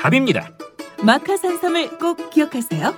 답입니다. 0.00 0.56
마카 1.04 1.36
산삼을 1.36 1.98
꼭 1.98 2.30
기억하세요. 2.30 2.94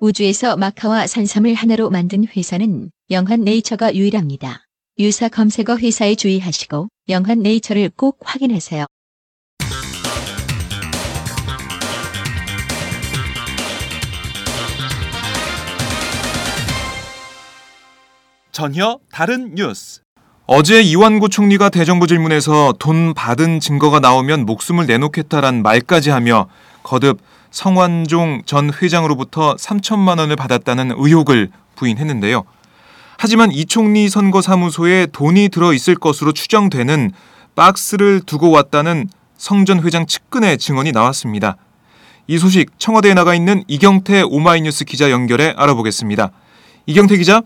우주에서 0.00 0.56
마카와 0.56 1.06
산삼을 1.06 1.52
하나로 1.52 1.90
만든 1.90 2.24
회사는 2.26 2.90
영한 3.10 3.42
네이처가 3.42 3.94
유일합니다. 3.94 4.64
유사 4.98 5.28
검색어 5.28 5.76
회사에 5.76 6.14
주의하시고 6.14 6.88
영한 7.10 7.40
네이처를 7.40 7.90
꼭 7.94 8.20
확인하세요. 8.24 8.86
전혀 18.50 18.98
다른 19.12 19.54
뉴스. 19.54 20.03
어제 20.46 20.82
이완구 20.82 21.30
총리가 21.30 21.70
대정부 21.70 22.06
질문에서 22.06 22.74
돈 22.78 23.14
받은 23.14 23.60
증거가 23.60 23.98
나오면 23.98 24.44
목숨을 24.44 24.84
내놓겠다란 24.86 25.62
말까지 25.62 26.10
하며 26.10 26.48
거듭 26.82 27.18
성완종 27.50 28.42
전 28.44 28.70
회장으로부터 28.70 29.54
3천만 29.54 30.18
원을 30.18 30.36
받았다는 30.36 30.92
의혹을 30.98 31.48
부인했는데요. 31.76 32.44
하지만 33.16 33.52
이 33.52 33.64
총리 33.64 34.10
선거 34.10 34.42
사무소에 34.42 35.06
돈이 35.06 35.48
들어 35.48 35.72
있을 35.72 35.94
것으로 35.94 36.32
추정되는 36.32 37.12
박스를 37.54 38.20
두고 38.20 38.50
왔다는 38.50 39.08
성전 39.38 39.82
회장 39.82 40.04
측근의 40.04 40.58
증언이 40.58 40.92
나왔습니다. 40.92 41.56
이 42.26 42.36
소식 42.36 42.78
청와대에 42.78 43.14
나가 43.14 43.34
있는 43.34 43.64
이경태 43.66 44.22
오마이뉴스 44.22 44.84
기자 44.84 45.10
연결해 45.10 45.54
알아보겠습니다. 45.56 46.32
이경태 46.84 47.16
기자. 47.16 47.40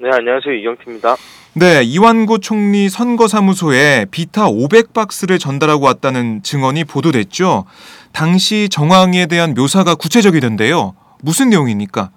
네, 0.00 0.08
안녕하세요. 0.10 0.54
이경태입니다. 0.54 1.16
네, 1.54 1.82
이완구 1.84 2.40
총리 2.40 2.88
선거사무소에 2.88 4.06
비타 4.10 4.46
500박스를 4.46 5.38
전달하고 5.38 5.84
왔다는 5.84 6.42
증언이 6.42 6.84
보도됐죠. 6.84 7.66
당시 8.14 8.70
정황에 8.70 9.26
대한 9.26 9.52
묘사가 9.52 9.94
구체적이던데요. 9.94 10.94
무슨 11.22 11.50
내용입니까? 11.50 12.08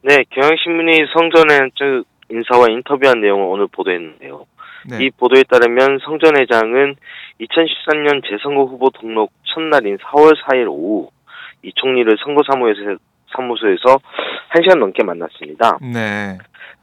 네, 0.00 0.24
경향신문이 0.30 0.92
성전회 1.12 1.68
측 1.76 2.04
인사와 2.30 2.68
인터뷰한 2.70 3.20
내용을 3.20 3.44
오늘 3.48 3.66
보도했는데요. 3.66 4.46
네. 4.88 5.04
이 5.04 5.10
보도에 5.10 5.42
따르면 5.42 5.98
성전 6.02 6.40
회장은 6.40 6.96
2013년 7.42 8.22
재선거 8.30 8.64
후보 8.64 8.88
등록 8.98 9.30
첫날인 9.44 9.98
4월 9.98 10.34
4일 10.44 10.68
오후 10.68 11.10
이 11.62 11.70
총리를 11.74 12.16
선거사무소에서 12.24 12.98
사무소에서 13.36 13.98
1시간 14.54 14.78
넘게 14.78 15.04
만났습니다. 15.04 15.78
네. 15.82 16.38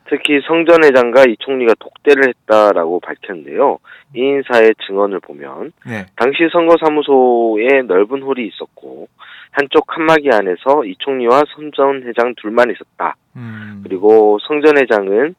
특히 0.08 0.40
성전 0.48 0.84
회장과 0.84 1.24
이 1.28 1.36
총리가 1.40 1.74
독대를 1.80 2.28
했다라고 2.28 3.00
밝혔는데요. 3.00 3.80
이 4.16 4.20
인사의 4.20 4.76
증언을 4.86 5.20
보면 5.20 5.74
네. 5.86 6.06
당시 6.16 6.48
선거사무소에 6.52 7.84
넓은 7.88 8.22
홀이 8.22 8.48
있었고 8.48 9.08
한쪽 9.52 9.88
칸막이 9.88 10.30
안에서 10.32 10.86
이 10.86 10.96
총리와 11.00 11.44
성전 11.56 12.04
회장 12.04 12.36
둘만 12.36 12.70
있었다. 12.72 13.16
음. 13.36 13.82
그리고 13.84 14.38
성전 14.48 14.78
회장은 14.78 15.36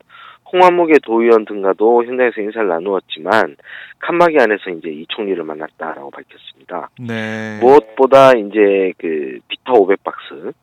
홍화목의 0.52 1.00
도의원 1.02 1.44
등과도 1.44 2.04
현장에서 2.04 2.40
인사를 2.40 2.68
나누었지만 2.68 3.56
칸막이 3.98 4.38
안에서 4.38 4.70
이제 4.70 4.88
이 4.88 5.06
총리를 5.08 5.42
만났다라고 5.42 6.10
밝혔습니다. 6.10 6.90
네. 7.00 7.58
무엇보다 7.60 8.32
이제 8.32 8.92
그 8.98 9.38
비타 9.48 9.72
500박스 9.72 10.54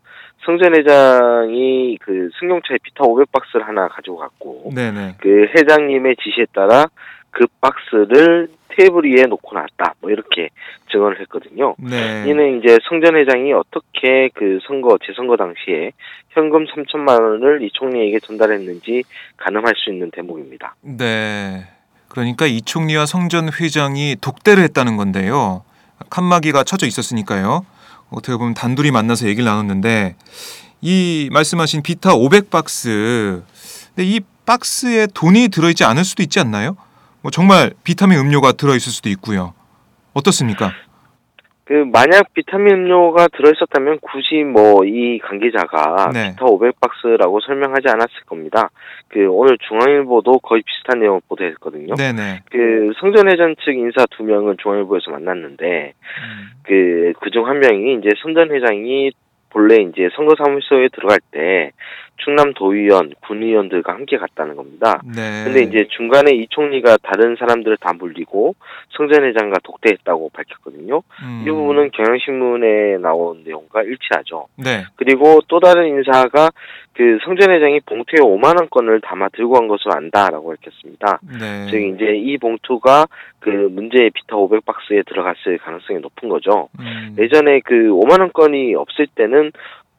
성전 0.46 0.76
회장이 0.76 1.98
그 2.02 2.30
승용차에 2.40 2.78
비타 2.84 3.04
500박스를 3.04 3.64
하나 3.64 3.88
가지고 3.88 4.18
갔고 4.18 4.72
네네. 4.76 5.16
그 5.20 5.48
회장님의 5.56 6.16
지시에 6.18 6.46
따라 6.54 6.88
그 7.31 7.46
박스를 7.62 8.48
테이블 8.70 9.06
위에 9.06 9.24
놓고 9.24 9.56
놨다. 9.56 9.96
뭐 10.02 10.12
이렇게 10.12 10.50
증언을 10.92 11.20
했거든요. 11.22 11.76
네. 11.78 12.26
이는 12.28 12.59
이제 12.59 12.78
성전 12.88 13.16
회장이 13.16 13.54
어떻게 13.54 14.30
그 14.34 14.59
선거 14.68 14.98
재선거 15.06 15.38
당시에 15.38 15.92
현금 16.30 16.66
3천만 16.66 17.22
원을 17.22 17.62
이 17.62 17.70
총리에게 17.72 18.20
전달했는지 18.20 19.04
가늠할 19.38 19.74
수 19.75 19.92
있는 19.92 20.12
대목입니다. 20.12 20.75
네. 20.81 21.66
그러니까 22.08 22.46
이 22.46 22.62
총리와 22.62 23.06
성전 23.06 23.46
회장이 23.48 24.18
독대를 24.22 24.64
했다는 24.64 24.98
건데요. 24.98 25.64
칸막이가 26.10 26.64
쳐져 26.64 26.86
있었으니까요. 26.86 27.66
어떻게 28.13 28.38
보면 28.38 28.53
단둘이 28.53 28.91
만나서 28.91 29.28
얘기를 29.28 29.46
나눴는데 29.46 30.16
이 30.81 31.29
말씀하신 31.31 31.81
비타 31.81 32.13
500박스. 32.13 33.44
근데 33.96 34.09
이 34.09 34.22
박스에 34.46 35.07
돈이 35.13 35.50
들어있지 35.50 35.84
않을 35.84 36.03
수도 36.03 36.24
있지 36.24 36.40
않나요? 36.40 36.75
뭐 37.22 37.31
정말 37.31 37.74
비타민 37.84 38.19
음료가 38.19 38.53
들어있을 38.53 38.91
수도 38.91 39.09
있고요. 39.09 39.53
어떻습니까? 40.13 40.74
그 41.66 41.85
만약 41.91 42.34
비타민 42.34 42.74
음료가 42.74 43.28
들어있었다면 43.29 44.00
굳이 44.01 44.44
뭐 44.44 44.74
이 44.85 45.19
관계자가 45.19 46.09
네. 46.13 46.31
비타 46.31 46.46
500박스라고 46.46 47.41
설명하지 47.46 47.88
않았을 47.88 48.24
겁니다. 48.25 48.69
그 49.07 49.28
오늘 49.29 49.57
중앙일보도 49.57 50.40
거의 50.40 50.63
비슷한 50.63 51.00
내용을 51.00 51.22
보도했거든요. 51.28 51.96
네네. 51.96 52.41
그 52.50 52.91
성전회장 53.00 53.56
측 53.63 53.72
인사 53.72 54.06
두 54.12 54.24
명은 54.24 54.57
중앙일보에서 54.62 55.12
만났는데 55.12 55.94
음. 55.94 56.50
그 56.63 57.13
그중 57.22 57.47
한 57.47 57.59
명이 57.59 58.00
이제 58.00 58.09
선전 58.22 58.51
회장이 58.51 59.12
본래 59.50 59.75
이제 59.75 60.09
선거사무소에 60.16 60.89
들어갈 60.89 61.19
때 61.31 61.71
충남 62.18 62.54
도의원, 62.54 63.13
군의원들과 63.27 63.94
함께 63.94 64.18
갔다는 64.18 64.56
겁니다. 64.56 65.01
네. 65.04 65.44
근데 65.44 65.63
이제 65.63 65.88
중간에 65.89 66.31
이 66.31 66.48
총리가 66.50 66.98
다른 67.04 67.36
사람들을 67.38 67.77
다 67.77 67.94
물리고 67.94 68.56
성전 68.95 69.24
회장과 69.25 69.60
독대했다고 69.63 70.30
밝혔거든요. 70.33 71.01
음. 71.24 71.44
이 71.45 71.50
부분은 71.50 71.92
경향신문에 71.92 72.98
나온 73.00 73.44
내용과 73.44 73.83
일치하죠. 73.83 74.48
네. 74.57 74.86
그리고 74.95 75.42
또 75.48 75.60
다른 75.60 75.88
인사가 75.88 76.50
그 76.95 77.18
성전 77.25 77.51
회장이 77.51 77.80
봉투에 77.81 78.19
5만 78.19 78.60
원권을 78.60 79.01
담아 79.01 79.30
들고 79.30 79.54
간 79.54 79.68
것으로 79.68 79.94
안다라고 79.95 80.50
밝혔습니다. 80.50 81.19
네. 81.39 81.65
즉 81.71 81.81
이제 81.81 82.15
이 82.15 82.38
봉투가 82.38 83.07
그 83.39 83.50
문제의 83.50 84.12
비타 84.12 84.36
500박스에 84.36 85.06
들어갔을 85.07 85.57
가능성이 85.57 86.00
높은 86.00 86.30
거죠. 86.30 86.69
음. 86.80 87.15
예전에 87.18 87.62
그 87.65 87.74
5만 87.74 88.19
원권이 88.19 88.75
없을 88.75 89.07
때는 89.15 89.51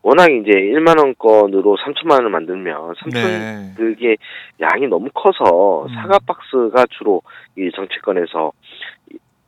워낙 0.05 0.31
이제 0.31 0.51
1만 0.51 0.99
원권으로 0.99 1.79
3천만 1.79 2.17
원을 2.17 2.29
만들면 2.29 2.93
3천 2.93 3.13
네. 3.15 3.73
그게 3.75 4.17
양이 4.61 4.87
너무 4.87 5.09
커서 5.15 5.87
음. 5.87 5.95
사과 5.95 6.19
박스가 6.27 6.85
주로 6.91 7.23
이 7.57 7.71
정치권에서 7.75 8.53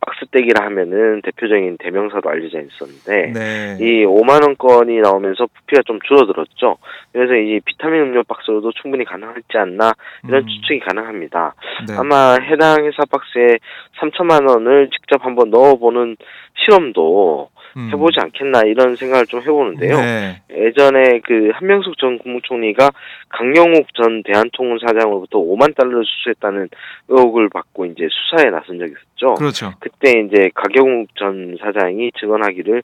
박스떼기라 0.01 0.65
하면은 0.67 1.21
대표적인 1.23 1.77
대명사로 1.79 2.31
알려져 2.31 2.61
있었는데 2.61 3.33
네. 3.33 3.77
이 3.81 4.07
5만 4.07 4.43
원권이 4.45 4.99
나오면서 5.01 5.47
부피가 5.47 5.83
좀 5.85 5.99
줄어들었죠. 6.07 6.79
그래서 7.13 7.35
이 7.35 7.61
비타민 7.61 8.01
음료 8.01 8.23
박스로도 8.23 8.73
충분히 8.81 9.05
가능하지 9.05 9.43
않나 9.55 9.93
이런 10.27 10.43
음, 10.43 10.47
추측이 10.47 10.81
가능합니다. 10.81 11.55
네. 11.89 11.95
아마 11.99 12.37
해당 12.41 12.85
회사 12.87 13.03
박스에 13.11 13.59
3천만 14.01 14.49
원을 14.49 14.89
직접 14.91 15.23
한번 15.25 15.51
넣어보는 15.51 16.17
실험도 16.65 17.51
음. 17.77 17.91
해보지 17.93 18.19
않겠나 18.21 18.63
이런 18.63 18.97
생각을 18.97 19.27
좀 19.27 19.41
해보는데요. 19.41 20.01
네. 20.01 20.43
예전에 20.51 21.21
그 21.25 21.51
한명숙 21.53 21.99
전 21.99 22.19
국무총리가 22.19 22.91
강영욱 23.29 23.87
전 23.95 24.23
대한통운 24.23 24.79
사장으로부터 24.79 25.39
5만 25.39 25.77
달러를 25.77 26.05
수수했다는 26.05 26.71
의혹을 27.09 27.51
받고 27.51 27.85
이제 27.87 28.09
수사에 28.11 28.51
나선 28.51 28.79
적이 28.79 28.93
있었죠. 28.93 29.35
그렇죠. 29.35 29.73
그때 29.81 30.21
이제 30.21 30.51
가경욱 30.55 31.09
전 31.17 31.57
사장이 31.61 32.13
증언하기를 32.19 32.83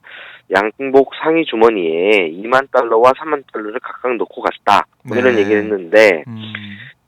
양복 0.55 1.11
상의 1.23 1.45
주머니에 1.45 2.29
2만 2.31 2.69
달러와 2.71 3.13
3만 3.13 3.43
달러를 3.51 3.79
각각 3.81 4.15
넣고 4.15 4.41
갔다. 4.41 4.85
뭐 5.03 5.17
이런 5.17 5.35
네. 5.35 5.41
얘기를 5.41 5.63
했는데 5.63 6.23
음, 6.27 6.37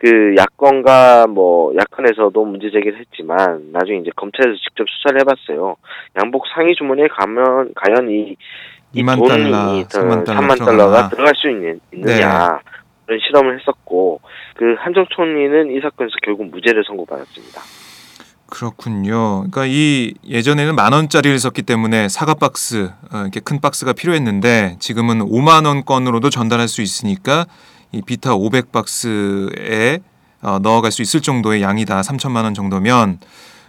그 0.06 0.36
야권과 0.38 1.26
뭐 1.26 1.74
야권에서도 1.76 2.46
문제 2.46 2.70
제기를 2.70 3.00
했지만 3.00 3.72
나중에 3.72 3.98
이제 3.98 4.12
검찰에서 4.16 4.56
직접 4.58 4.86
수사를 4.88 5.20
해봤어요. 5.22 5.78
양복 6.22 6.44
상의 6.54 6.76
주머니에 6.76 7.08
가면 7.08 7.72
과연 7.76 8.12
이, 8.12 8.36
이 8.94 9.02
2만 9.02 9.18
돈이 9.18 9.30
달러, 9.90 10.06
3만 10.06 10.24
달러 10.24 10.42
3만 10.42 10.54
들어가나. 10.54 10.66
달러가 10.66 11.10
들어갈 11.10 11.34
수 11.36 11.50
있는, 11.50 11.80
있느냐 11.92 12.60
그런 13.08 13.20
실험을 13.20 13.60
했었고 13.60 14.22
그 14.56 14.76
한정 14.78 15.08
총리는 15.10 15.76
이 15.76 15.82
사건에서 15.82 16.14
결국 16.24 16.52
무죄를 16.52 16.84
선고받았습니다. 16.86 17.62
그렇군요. 18.48 19.48
그러니까 19.50 19.66
이 19.66 20.14
예전에는 20.30 20.76
만 20.76 20.94
원짜리를 20.94 21.40
썼기 21.40 21.64
때문에 21.64 22.10
사과 22.10 22.36
박스 22.36 22.92
어, 23.12 23.22
이렇게 23.22 23.40
큰 23.40 23.60
박스가 23.60 23.94
필요했는데 23.94 24.76
지금은 24.78 25.22
5만 25.22 25.66
원권으로도 25.66 26.30
전달할 26.30 26.68
수 26.68 26.84
있으니까 26.84 27.48
이 27.96 28.02
비타 28.02 28.34
500 28.36 28.72
박스에 28.74 30.00
어, 30.42 30.60
넣어갈 30.62 30.92
수 30.92 31.02
있을 31.02 31.22
정도의 31.22 31.62
양이다. 31.62 32.02
3천만 32.02 32.44
원 32.44 32.54
정도면 32.54 33.20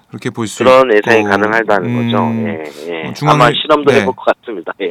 그렇게 0.09 0.31
볼 0.31 0.47
수 0.49 0.59
그런 0.65 0.91
예상이 0.93 1.23
가능하다는 1.23 1.89
음, 1.89 2.11
거죠. 2.11 2.33
예, 2.49 2.91
예. 3.05 3.09
어, 3.09 3.13
중앙일- 3.13 3.29
아마 3.43 3.51
실험도 3.53 3.93
네. 3.93 4.01
해볼 4.01 4.15
것 4.17 4.25
같습니다. 4.41 4.73
예. 4.83 4.89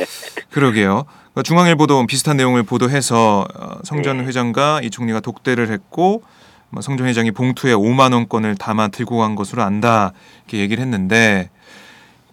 그러게요. 0.51 1.03
그러니까 1.33 1.43
중앙일보도 1.43 2.05
비슷한 2.07 2.37
내용을 2.37 2.63
보도해서 2.63 3.45
어, 3.53 3.77
성전 3.83 4.19
네. 4.19 4.23
회장과 4.23 4.81
이 4.83 4.89
총리가 4.89 5.19
독대를 5.19 5.69
했고 5.69 6.23
뭐성전 6.69 7.07
회장이 7.07 7.31
봉투에 7.31 7.73
5만 7.73 8.13
원권을 8.13 8.55
담아 8.55 8.87
들고 8.89 9.17
간 9.19 9.35
것으로 9.35 9.61
안다 9.61 10.13
이렇게 10.47 10.59
얘기를 10.59 10.81
했는데 10.81 11.49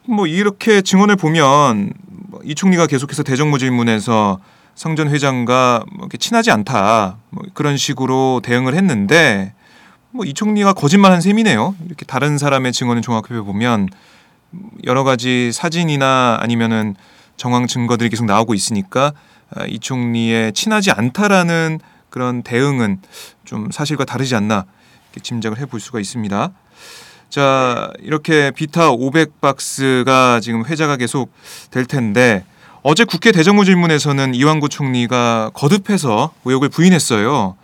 뭐 0.06 0.26
이렇게 0.26 0.82
증언을 0.82 1.16
보면 1.16 1.92
뭐이 2.30 2.54
총리가 2.54 2.86
계속해서 2.86 3.22
대정부 3.24 3.58
질문에서 3.58 4.38
성전 4.74 5.08
회장과 5.08 5.84
뭐 5.92 6.00
이렇게 6.00 6.18
친하지 6.18 6.50
않다 6.50 7.18
뭐 7.30 7.44
그런 7.54 7.76
식으로 7.76 8.40
대응을 8.42 8.74
했는데 8.74 9.54
뭐 10.12 10.26
이 10.26 10.34
총리가 10.34 10.74
거짓말한 10.74 11.20
셈이네요. 11.20 11.74
이렇게 11.86 12.04
다른 12.04 12.38
사람의 12.38 12.72
증언을 12.72 13.02
종합해 13.02 13.40
보면 13.42 13.88
여러 14.84 15.04
가지 15.04 15.50
사진이나 15.52 16.38
아니면은 16.40 16.94
정황 17.36 17.66
증거들이 17.66 18.10
계속 18.10 18.26
나오고 18.26 18.54
있으니까 18.54 19.14
아, 19.54 19.64
이 19.66 19.78
총리의 19.78 20.52
친하지 20.52 20.90
않다라는 20.90 21.80
그런 22.10 22.42
대응은 22.42 23.00
좀 23.44 23.70
사실과 23.70 24.04
다르지 24.04 24.34
않나 24.34 24.66
짐작을 25.22 25.58
해볼 25.58 25.80
수가 25.80 25.98
있습니다. 25.98 26.50
자 27.30 27.90
이렇게 28.00 28.50
비타 28.50 28.90
500박스가 28.90 30.42
지금 30.42 30.66
회자가 30.66 30.98
계속 30.98 31.32
될 31.70 31.86
텐데 31.86 32.44
어제 32.84 33.04
국회 33.04 33.30
대정부 33.30 33.64
질문에서는 33.64 34.34
이완구 34.34 34.68
총리가 34.68 35.50
거듭해서 35.54 36.32
의혹을 36.44 36.68
부인했어요. 36.68 37.56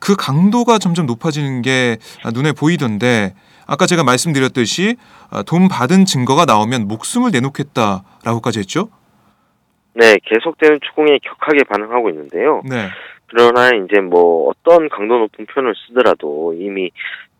그 0.00 0.16
강도가 0.16 0.78
점점 0.78 1.04
높아지는 1.04 1.60
게 1.60 1.98
눈에 2.32 2.52
보이던데 2.52 3.34
아까 3.66 3.84
제가 3.86 4.02
말씀드렸듯이 4.02 4.96
아, 5.30 5.42
돈 5.42 5.68
받은 5.68 6.06
증거가 6.06 6.46
나오면 6.46 6.88
목숨을 6.88 7.32
내놓겠다라고까지 7.32 8.60
했죠. 8.60 8.88
네, 9.92 10.16
계속되는 10.24 10.78
추궁에 10.86 11.18
격하게 11.22 11.64
반응하고 11.64 12.08
있는데요. 12.10 12.62
네. 12.64 12.88
그러나 13.26 13.68
이제 13.68 14.00
뭐 14.00 14.48
어떤 14.50 14.88
강도 14.88 15.18
높은 15.18 15.46
표현을 15.46 15.74
쓰더라도 15.86 16.54
이미 16.54 16.90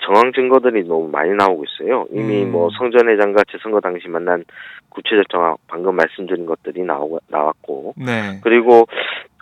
정황 0.06 0.32
증거들이 0.32 0.84
너무 0.84 1.08
많이 1.08 1.34
나오고 1.34 1.64
있어요. 1.64 2.06
이미 2.12 2.44
음. 2.44 2.52
뭐 2.52 2.70
성전 2.78 3.08
회장과 3.08 3.42
재선거 3.50 3.80
당시 3.80 4.08
만난 4.08 4.44
구체적 4.90 5.28
정황 5.28 5.56
방금 5.66 5.96
말씀드린 5.96 6.46
것들이 6.46 6.82
나오고 6.82 7.20
나왔고 7.28 7.94
네. 7.96 8.40
그리고 8.42 8.86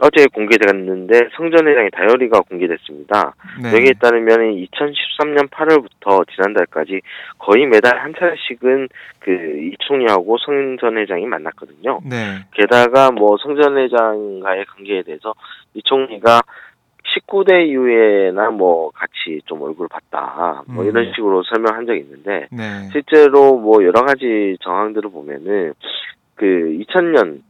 어제 0.01 0.27
공개됐는데 0.27 1.29
성전 1.37 1.69
회장의 1.69 1.91
다이어리가 1.91 2.41
공개됐습니다. 2.41 3.35
네. 3.63 3.73
여기에 3.73 3.93
따르면 4.01 4.39
2013년 4.39 5.51
8월부터 5.51 6.27
지난달까지 6.35 7.01
거의 7.39 7.67
매달 7.67 7.99
한 7.99 8.13
차례씩은 8.19 8.89
그이 9.21 9.77
총리하고 9.81 10.37
성전 10.39 10.99
회장이 10.99 11.27
만났거든요. 11.27 12.01
네. 12.05 12.39
게다가 12.55 13.13
뭐 13.13 13.37
성전 13.37 13.77
회장과의 13.77 14.65
관계에 14.65 15.03
대해서 15.03 15.35
이 15.75 15.83
총리가 15.85 16.41
19대 17.15 17.69
이후에나 17.69 18.51
뭐 18.51 18.91
같이 18.91 19.41
좀 19.47 19.63
얼굴 19.63 19.89
봤다 19.89 20.63
뭐 20.67 20.85
음. 20.85 20.89
이런 20.89 21.13
식으로 21.15 21.43
설명한 21.45 21.87
적이 21.87 22.01
있는데 22.01 22.49
네. 22.51 22.89
실제로 22.93 23.59
뭐 23.59 23.85
여러 23.85 24.03
가지 24.03 24.57
정황들을 24.61 25.11
보면은 25.11 25.75
그 26.35 26.47
2000년 26.47 27.43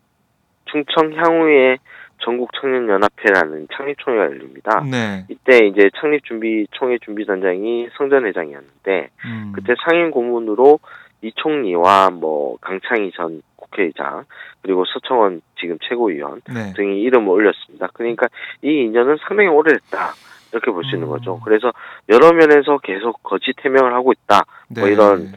충청 0.66 1.12
향후에 1.14 1.78
전국 2.18 2.50
청년연합회라는 2.54 3.68
창립총회가 3.72 4.24
열립니다. 4.24 4.82
네. 4.90 5.24
이때 5.28 5.66
이제 5.66 5.90
창립준비 6.00 6.68
총회 6.72 6.98
준비단장이 6.98 7.88
성전 7.96 8.24
회장이었는데 8.26 9.08
음. 9.26 9.52
그때 9.54 9.74
상임 9.84 10.10
고문으로 10.10 10.78
이 11.22 11.32
총리와 11.34 12.10
뭐 12.10 12.56
강창희 12.60 13.12
전 13.14 13.42
국회의장 13.74 14.24
그리고 14.62 14.84
서청원 14.86 15.42
지금 15.60 15.78
최고위원 15.82 16.40
네. 16.48 16.72
등이 16.74 17.00
이름을 17.02 17.28
올렸습니다. 17.28 17.88
그러니까 17.92 18.28
이 18.62 18.68
인연은 18.68 19.18
상당히 19.26 19.48
오래됐다 19.48 20.14
이렇게 20.52 20.70
볼 20.70 20.84
수 20.84 20.94
있는 20.94 21.08
음. 21.08 21.10
거죠. 21.10 21.40
그래서 21.44 21.72
여러 22.08 22.32
면에서 22.32 22.78
계속 22.78 23.22
거짓 23.22 23.54
해명을 23.64 23.92
하고 23.92 24.12
있다 24.12 24.44
뭐 24.68 24.84
네. 24.84 24.92
이런 24.92 25.32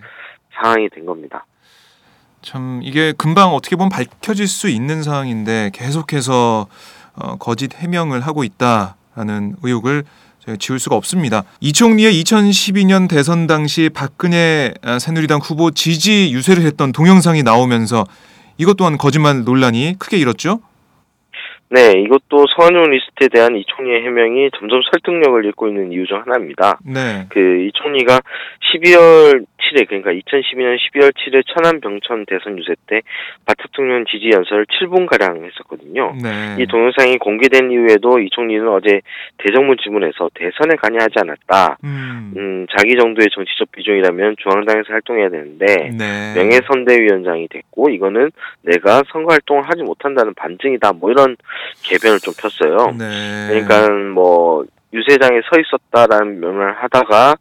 상황이 0.62 0.90
된 0.90 1.06
겁니다. 1.06 1.46
참 2.42 2.80
이게 2.84 3.14
금방 3.18 3.50
어떻게 3.54 3.76
보면 3.76 3.90
밝혀질 3.90 4.48
수 4.48 4.70
있는 4.70 5.04
상황인데 5.04 5.72
계속해서 5.74 6.68
어, 7.16 7.36
거짓 7.38 7.76
해명을 7.76 8.22
하고 8.22 8.44
있다라는 8.44 9.56
의혹을 9.64 10.04
지울 10.60 10.80
수가 10.80 10.96
없습니다. 10.96 11.44
이 11.60 11.74
총리의 11.74 12.14
2012년 12.24 13.10
대선 13.10 13.48
당시 13.48 13.90
박근혜 13.94 14.74
아, 14.84 15.00
새누리당 15.00 15.40
후보 15.44 15.72
지지 15.72 16.32
유세를 16.32 16.64
했던 16.64 16.92
동영상이 16.92 17.44
나오면서 17.44 18.06
이것 18.58 18.78
또한 18.78 18.98
거짓말 18.98 19.44
논란이 19.44 19.96
크게 20.00 20.18
일었죠. 20.18 20.62
네, 21.70 21.92
이것도 22.00 22.46
성완종 22.56 22.92
리스트에 22.92 23.28
대한 23.28 23.58
이 23.58 23.66
총리의 23.68 24.02
해명이 24.04 24.52
점점 24.58 24.80
설득력을 24.90 25.44
잃고 25.44 25.68
있는 25.68 25.92
이유 25.92 26.06
중 26.08 26.22
하나입니다. 26.22 26.80
네. 26.86 27.26
그 27.30 27.58
이 27.68 27.72
총리가 27.74 28.22
12월 28.74 29.46
7일 29.58 29.88
그러니까 29.88 30.12
2012년 30.12 30.78
12월 30.78 31.12
7일 31.14 31.44
천안 31.48 31.82
병천 31.82 32.26
대선 32.26 32.58
유세 32.58 32.76
때 32.88 33.02
박 33.46 33.56
대통령 33.58 34.06
지지 34.06 34.30
연설을 34.34 34.66
7분 34.66 35.08
가량 35.08 35.44
했었거든요. 35.46 36.14
네. 36.22 36.62
이 36.62 36.68
동영상이 36.68 37.18
공개된 37.18 37.72
이후에도 37.72 38.20
이 38.20 38.30
총리는 38.32 38.68
어제 38.68 39.02
대정부 39.38 39.76
질문에서 39.78 40.30
대선에 40.34 40.76
관여하지 40.76 41.14
않았다. 41.16 41.78
음. 41.84 42.34
음, 42.36 42.68
자기 42.76 42.96
정도의 42.98 43.28
정치적 43.32 43.72
비중이라면 43.72 44.36
중앙당에서 44.40 44.94
활동해야 44.94 45.30
되는데 45.30 45.66
네. 45.98 46.34
명예 46.36 46.60
선대위원장이 46.68 47.48
됐고 47.48 47.90
이거는 47.90 48.32
내가 48.64 49.04
선거 49.12 49.32
활동을 49.32 49.64
하지 49.64 49.84
못한다는 49.84 50.34
반증이다. 50.34 50.94
뭐 50.94 51.12
이런 51.12 51.38
개변을 51.84 52.20
좀 52.20 52.34
폈어요. 52.38 52.96
네. 52.98 53.48
그러니까 53.50 53.90
뭐 54.14 54.66
유세장에 54.94 55.42
서 55.42 55.60
있었다라는 55.60 56.40
명을 56.40 56.74
하다가 56.84 57.36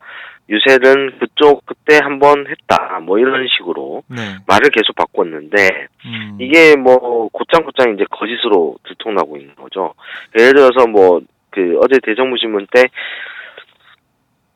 유세는 0.49 1.19
그쪽 1.19 1.67
그때 1.67 1.99
한번 2.03 2.47
했다. 2.49 3.00
뭐 3.00 3.19
이런 3.19 3.47
식으로 3.49 4.03
네. 4.09 4.37
말을 4.47 4.71
계속 4.71 4.95
바꿨는데 4.95 5.88
음. 6.05 6.38
이게 6.41 6.76
뭐 6.76 7.29
곧장곧장 7.33 7.95
이제 7.95 8.05
거짓으로 8.11 8.76
들통나고 8.87 9.37
있는 9.37 9.55
거죠. 9.57 9.95
예를 10.38 10.55
들어서 10.55 10.87
뭐 10.87 11.21
그 11.50 11.79
어제 11.83 11.99
대정부 12.05 12.37
질문 12.38 12.67
때 12.71 12.85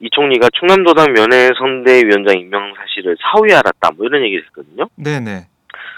이 0.01 0.09
총리가 0.11 0.49
충남도당 0.59 1.13
면회 1.13 1.51
선대위원장 1.59 2.39
임명 2.39 2.73
사실을 2.75 3.17
사후에 3.21 3.55
알았다. 3.55 3.91
뭐 3.97 4.07
이런 4.07 4.23
얘기를 4.25 4.43
했거든요. 4.47 4.89
네네. 4.97 5.47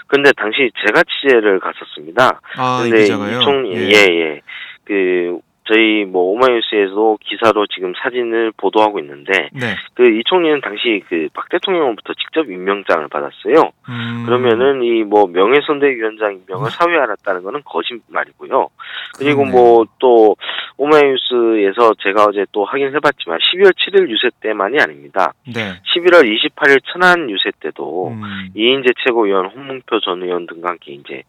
근데 0.07 0.31
당시 0.35 0.69
제가 0.85 1.03
취재를 1.03 1.59
갔었습니다. 1.61 2.41
아, 2.57 2.83
이 2.85 2.89
근데 2.89 3.03
기자가요. 3.03 3.39
이 3.39 3.43
총리 3.43 3.75
예. 3.75 3.79
예, 3.79 4.19
예. 4.19 4.41
그 4.83 5.39
저희 5.65 6.05
뭐 6.05 6.23
오마이뉴스에도 6.33 7.17
기사로 7.23 7.67
지금 7.67 7.93
사진을 8.01 8.51
보도하고 8.57 8.99
있는데 8.99 9.49
네. 9.53 9.75
그이 9.95 10.21
총리는 10.25 10.61
당시 10.61 11.01
그 11.07 11.27
박 11.33 11.49
대통령으로부터 11.49 12.13
직접 12.13 12.49
임명장을 12.49 13.07
받았어요. 13.07 13.71
음. 13.89 14.23
그러면은 14.25 14.83
이 14.83 15.03
뭐 15.03 15.27
명예선대위원장 15.27 16.33
임명을 16.47 16.71
사후에 16.71 16.97
알았다는 16.97 17.43
거는 17.43 17.61
거짓말이고요. 17.65 18.69
그리고 19.17 19.43
그러네요. 19.43 19.55
뭐또 19.55 20.35
오마이뉴스에서 20.77 21.93
제가 22.03 22.25
어제 22.25 22.45
또 22.51 22.65
확인해봤지만 22.65 23.39
12월 23.39 23.73
7일 23.75 24.09
유세 24.09 24.29
때만이 24.41 24.79
아닙니다. 24.79 25.33
네. 25.45 25.73
11월 25.95 26.23
28일 26.25 26.79
천안 26.85 27.29
유세 27.29 27.51
때도 27.59 28.09
음. 28.09 28.49
이인재 28.55 28.89
최고위원, 29.05 29.47
홍문표 29.47 29.99
전 29.99 30.23
의원 30.23 30.45
등과 30.47 30.69
함께 30.69 30.93
이제 30.93 31.23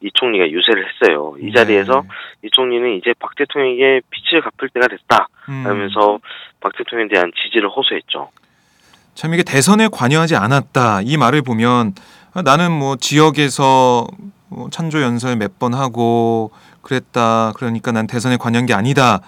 이 0.00 0.10
총리가 0.14 0.48
유세를 0.50 0.84
했어요. 0.88 1.34
이 1.40 1.52
자리에서 1.52 2.02
네. 2.02 2.08
이 2.44 2.48
총리는 2.52 2.96
이제 2.96 3.12
박 3.18 3.34
대통령에게 3.34 4.00
빚을 4.10 4.42
갚을 4.42 4.68
때가 4.72 4.86
됐다 4.88 5.28
음. 5.48 5.64
하면서 5.66 6.18
박 6.60 6.76
대통령에 6.76 7.08
대한 7.12 7.32
지지를 7.42 7.68
호소했죠. 7.68 8.30
참 9.14 9.34
이게 9.34 9.42
대선에 9.42 9.88
관여하지 9.90 10.36
않았다 10.36 11.00
이 11.02 11.16
말을 11.16 11.42
보면 11.42 11.94
아, 12.34 12.42
나는 12.42 12.70
뭐 12.70 12.94
지역에서 12.96 14.06
뭐 14.48 14.70
찬조 14.70 15.02
연설 15.02 15.36
몇 15.36 15.58
번 15.58 15.74
하고 15.74 16.52
그랬다 16.82 17.52
그러니까 17.56 17.90
난 17.90 18.06
대선에 18.06 18.36
관여한 18.36 18.66
게 18.66 18.74
아니다 18.74 19.20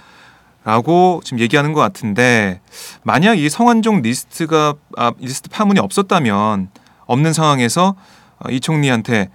라고 0.64 1.20
지금 1.24 1.40
얘기하는 1.40 1.72
것 1.72 1.80
같은데 1.80 2.60
만약 3.02 3.38
이 3.38 3.48
성완종 3.48 4.02
리스트가 4.02 4.74
아, 4.96 5.12
리스트 5.18 5.50
파문이 5.50 5.80
없었다면 5.80 6.68
없는 7.06 7.32
상황에서 7.32 7.96
어, 8.38 8.50
이 8.50 8.60
총리한테 8.60 9.28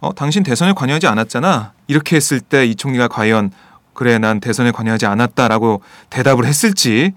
어 0.00 0.12
당신 0.14 0.42
대선에 0.42 0.72
관여하지 0.72 1.06
않았잖아 1.06 1.72
이렇게 1.86 2.16
했을 2.16 2.40
때 2.40 2.66
이 2.66 2.74
총리가 2.74 3.08
과연 3.08 3.50
그래 3.92 4.18
난 4.18 4.40
대선에 4.40 4.70
관여하지 4.70 5.06
않았다라고 5.06 5.82
대답을 6.10 6.46
했을지 6.46 7.12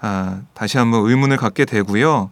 아, 0.00 0.40
다시 0.54 0.78
한번 0.78 1.06
의문을 1.08 1.36
갖게 1.36 1.64
되고요. 1.64 2.30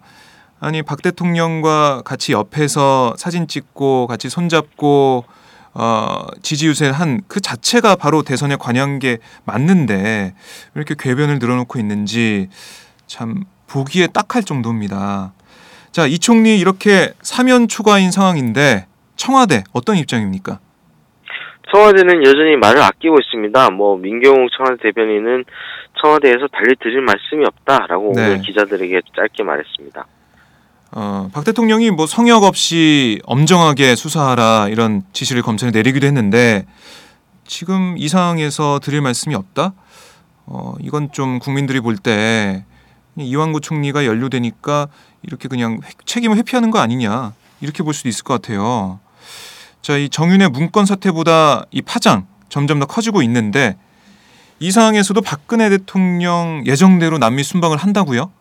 아니 0.61 0.83
박 0.83 1.03
대통령과 1.03 2.03
같이 2.05 2.33
옆에서 2.33 3.15
사진 3.19 3.47
찍고 3.47 4.07
같이 4.07 4.29
손잡고 4.29 5.25
어, 5.75 6.27
지지 6.43 6.67
유세를 6.67 6.93
한 6.95 7.21
그 7.29 7.41
자체가 7.41 7.97
바로 7.97 8.23
대선에 8.23 8.57
관여한 8.57 8.99
게 8.99 9.19
맞는데 9.45 9.95
왜 9.95 10.35
이렇게 10.75 10.95
궤변을 10.99 11.39
늘어놓고 11.39 11.79
있는지 11.79 12.49
참 13.07 13.45
보기에 13.67 14.09
딱할 14.09 14.43
정도입니다. 14.45 15.33
자, 15.93 16.07
이 16.07 16.19
총리 16.19 16.59
이렇게 16.59 17.13
사면 17.23 17.69
초과인 17.69 18.11
상황인데 18.11 18.87
청와대 19.23 19.65
어떤 19.75 19.97
입장입니까? 19.97 20.61
청와대는 21.71 22.25
여전히 22.25 22.57
말을 22.57 22.81
아끼고 22.81 23.19
있습니다. 23.21 23.71
뭐 23.71 23.99
민경욱 23.99 24.49
청와대 24.57 24.77
대변인은 24.85 25.45
청와대에서 26.01 26.47
달리 26.51 26.75
드릴 26.81 27.03
말씀이 27.03 27.45
없다라고 27.45 28.13
네. 28.17 28.25
오늘 28.27 28.41
기자들에게 28.41 29.03
짧게 29.15 29.43
말했습니다. 29.43 30.07
어, 30.93 31.29
박 31.35 31.45
대통령이 31.45 31.91
뭐 31.91 32.07
성역 32.07 32.45
없이 32.45 33.21
엄정하게 33.27 33.95
수사하라 33.97 34.69
이런 34.71 35.03
지시를 35.13 35.43
검찰에 35.43 35.71
내리기도 35.71 36.07
했는데 36.07 36.65
지금 37.45 37.97
이 37.99 38.09
상황에서 38.09 38.79
드릴 38.79 39.03
말씀이 39.03 39.35
없다? 39.35 39.75
어, 40.47 40.75
이건 40.81 41.13
좀 41.13 41.39
국민들이 41.41 41.81
볼 41.81 41.97
때 41.99 42.65
이완구 43.17 43.61
총리가 43.61 44.07
연루되니까 44.07 44.87
이렇게 45.23 45.49
그냥 45.49 45.81
회- 45.85 45.91
책임을 46.07 46.37
회피하는 46.39 46.71
거 46.71 46.79
아니냐 46.79 47.33
이렇게 47.61 47.83
볼 47.83 47.93
수도 47.93 48.09
있을 48.09 48.25
것 48.25 48.41
같아요. 48.41 49.01
자, 49.83 49.97
이 49.97 50.09
정윤의 50.09 50.51
문건 50.51 50.87
사태보다 50.87 51.65
이 51.71 51.83
파장 51.83 52.27
점점 52.49 52.79
더 52.79 52.87
커지고 52.87 53.23
있는데 53.23 53.77
이 54.61 54.71
상황에서도 54.71 55.21
박근혜 55.23 55.69
대통령 55.71 56.65
예정대로 56.67 57.19
남미 57.19 57.43
순방을 57.43 57.77
한다고요? 57.77 58.33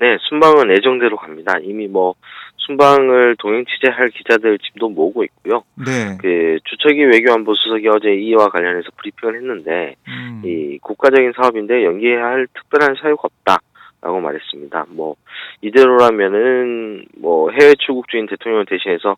네, 0.00 0.16
순방은 0.28 0.70
예정대로 0.76 1.16
갑니다. 1.16 1.54
이미 1.62 1.86
뭐 1.86 2.14
순방을 2.58 3.36
동행 3.38 3.64
취재할 3.64 4.10
기자들 4.10 4.58
지금도 4.58 4.90
모으고 4.90 5.24
있고요. 5.24 5.62
네. 5.76 6.18
그 6.20 6.58
주석이 6.64 7.04
외교안보 7.04 7.54
수석이 7.54 7.88
어제 7.88 8.12
이와 8.14 8.48
관련해서 8.48 8.88
브리핑을 8.96 9.36
했는데 9.36 9.94
음. 10.08 10.42
이 10.44 10.78
국가적인 10.82 11.32
사업인데 11.40 11.84
연기해야 11.84 12.24
할 12.24 12.46
특별한 12.54 12.96
사유가 13.00 13.22
없다 13.24 13.58
라고 14.02 14.20
말했습니다. 14.20 14.86
뭐 14.90 15.16
이대로라면은 15.62 17.06
뭐 17.18 17.50
해외 17.50 17.74
출국 17.78 18.08
중인 18.08 18.26
대통령을 18.26 18.66
대신해서 18.66 19.16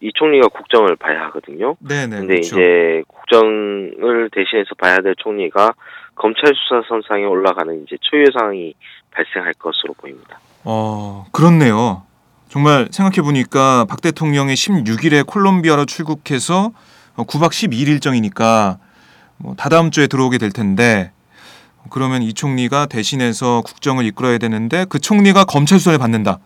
이 0.00 0.10
총리가 0.14 0.48
국정을 0.48 0.96
봐야 0.96 1.24
하거든요. 1.26 1.76
네네. 1.80 2.16
근데 2.16 2.34
그렇죠. 2.34 2.56
이제 2.56 3.02
국정을 3.06 4.30
대신해서 4.32 4.74
봐야 4.78 4.98
될 5.00 5.14
총리가 5.16 5.74
검찰 6.14 6.52
수사 6.54 6.82
선상에 6.88 7.24
올라가는 7.24 7.82
이제 7.82 7.96
초유의 8.00 8.28
상황이 8.32 8.74
발생할 9.10 9.54
것으로 9.54 9.94
보입니다. 9.94 10.38
어 10.64 11.26
그렇네요. 11.32 12.02
정말 12.48 12.88
생각해 12.90 13.22
보니까 13.22 13.84
박 13.88 14.00
대통령이 14.00 14.54
16일에 14.54 15.26
콜롬비아로 15.26 15.84
출국해서 15.84 16.72
어, 17.16 17.24
9박 17.24 17.50
12일 17.50 17.88
일정이니까 17.88 18.78
뭐 19.36 19.54
다다음 19.56 19.90
주에 19.90 20.06
들어오게 20.06 20.38
될 20.38 20.50
텐데 20.50 21.12
그러면 21.90 22.22
이 22.22 22.32
총리가 22.32 22.86
대신해서 22.86 23.62
국정을 23.62 24.04
이끌어야 24.06 24.38
되는데 24.38 24.84
그 24.88 24.98
총리가 24.98 25.44
검찰 25.44 25.78
수사를 25.78 25.98
받는다. 25.98 26.38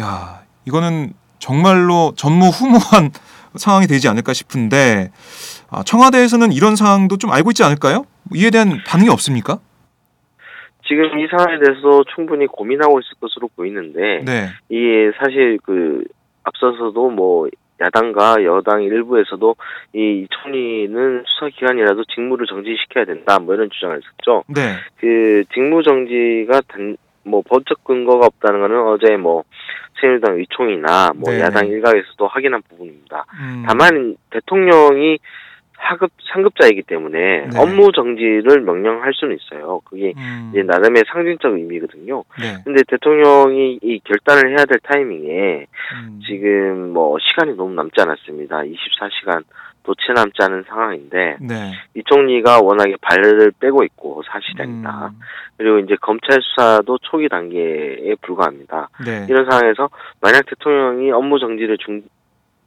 야 0.00 0.42
이거는 0.66 1.12
정말로 1.40 2.12
전무후무한 2.16 3.10
상황이 3.58 3.86
되지 3.88 4.06
않을까 4.08 4.32
싶은데 4.32 5.10
아, 5.70 5.82
청와대에서는 5.82 6.52
이런 6.52 6.76
상황도 6.76 7.16
좀 7.16 7.32
알고 7.32 7.50
있지 7.50 7.64
않을까요? 7.64 8.04
이에 8.34 8.50
대한 8.50 8.78
반응이 8.86 9.08
없습니까? 9.08 9.58
지금 10.86 11.18
이 11.18 11.26
상황에 11.28 11.58
대해서 11.64 12.04
충분히 12.14 12.46
고민하고 12.46 13.00
있을 13.00 13.10
것으로 13.20 13.48
보이는데 13.56 14.22
네. 14.24 14.48
이게 14.68 15.12
사실 15.18 15.58
그 15.64 16.04
앞서서도 16.44 17.10
뭐 17.10 17.48
야당과 17.80 18.44
여당 18.44 18.82
일부에서도 18.82 19.56
이 19.94 20.26
총리는 20.30 21.24
수사 21.26 21.48
기관이라도 21.48 22.04
직무를 22.14 22.46
정지시켜야 22.46 23.04
된다 23.04 23.38
뭐 23.38 23.54
이런 23.54 23.70
주장을 23.70 23.96
했었죠. 23.96 24.44
네. 24.48 24.76
그 25.00 25.44
직무 25.52 25.82
정지가 25.82 26.62
단 26.68 26.96
뭐 27.24 27.42
법적 27.42 27.84
근거가 27.84 28.26
없다는 28.26 28.60
거는 28.60 28.86
어제 28.88 29.16
뭐 29.16 29.44
새누리당 30.00 30.38
의총이나 30.38 31.12
뭐 31.16 31.32
네. 31.32 31.40
야당 31.40 31.66
일각에서도 31.66 32.26
확인한 32.26 32.62
부분입니다. 32.68 33.24
음, 33.40 33.64
다만 33.66 34.16
대통령이 34.30 35.18
하급 35.80 36.10
상급자이기 36.32 36.82
때문에 36.82 37.46
네. 37.46 37.58
업무 37.58 37.90
정지를 37.92 38.60
명령할 38.60 39.12
수는 39.14 39.36
있어요. 39.36 39.80
그게 39.84 40.12
음, 40.16 40.50
이제 40.52 40.62
나름의 40.62 41.04
상징적 41.10 41.54
의미거든요. 41.54 42.22
네. 42.38 42.56
근데 42.64 42.82
대통령이 42.86 43.78
이 43.82 44.00
결단을 44.04 44.50
해야 44.50 44.66
될 44.66 44.78
타이밍에 44.82 45.66
음, 45.94 46.20
지금 46.26 46.92
뭐 46.92 47.16
시간이 47.18 47.56
너무 47.56 47.74
남지 47.74 47.94
않았습니다. 47.98 48.58
24시간 48.58 49.42
도채 49.82 50.12
남지 50.14 50.36
않은 50.42 50.64
상황인데 50.68 51.36
네. 51.40 51.72
이 51.94 52.02
총리가 52.04 52.60
워낙에 52.60 52.96
발을 53.00 53.52
빼고 53.58 53.82
있고 53.84 54.22
사실이 54.30 54.62
아니다. 54.62 55.10
음, 55.12 55.20
그리고 55.56 55.78
이제 55.78 55.96
검찰 56.00 56.40
수사도 56.42 56.98
초기 56.98 57.28
단계에 57.28 58.14
불과합니다. 58.22 58.88
네. 59.04 59.26
이런 59.28 59.48
상황에서 59.48 59.88
만약 60.20 60.44
대통령이 60.46 61.10
업무 61.12 61.38
정지를 61.38 61.78
중 61.78 62.02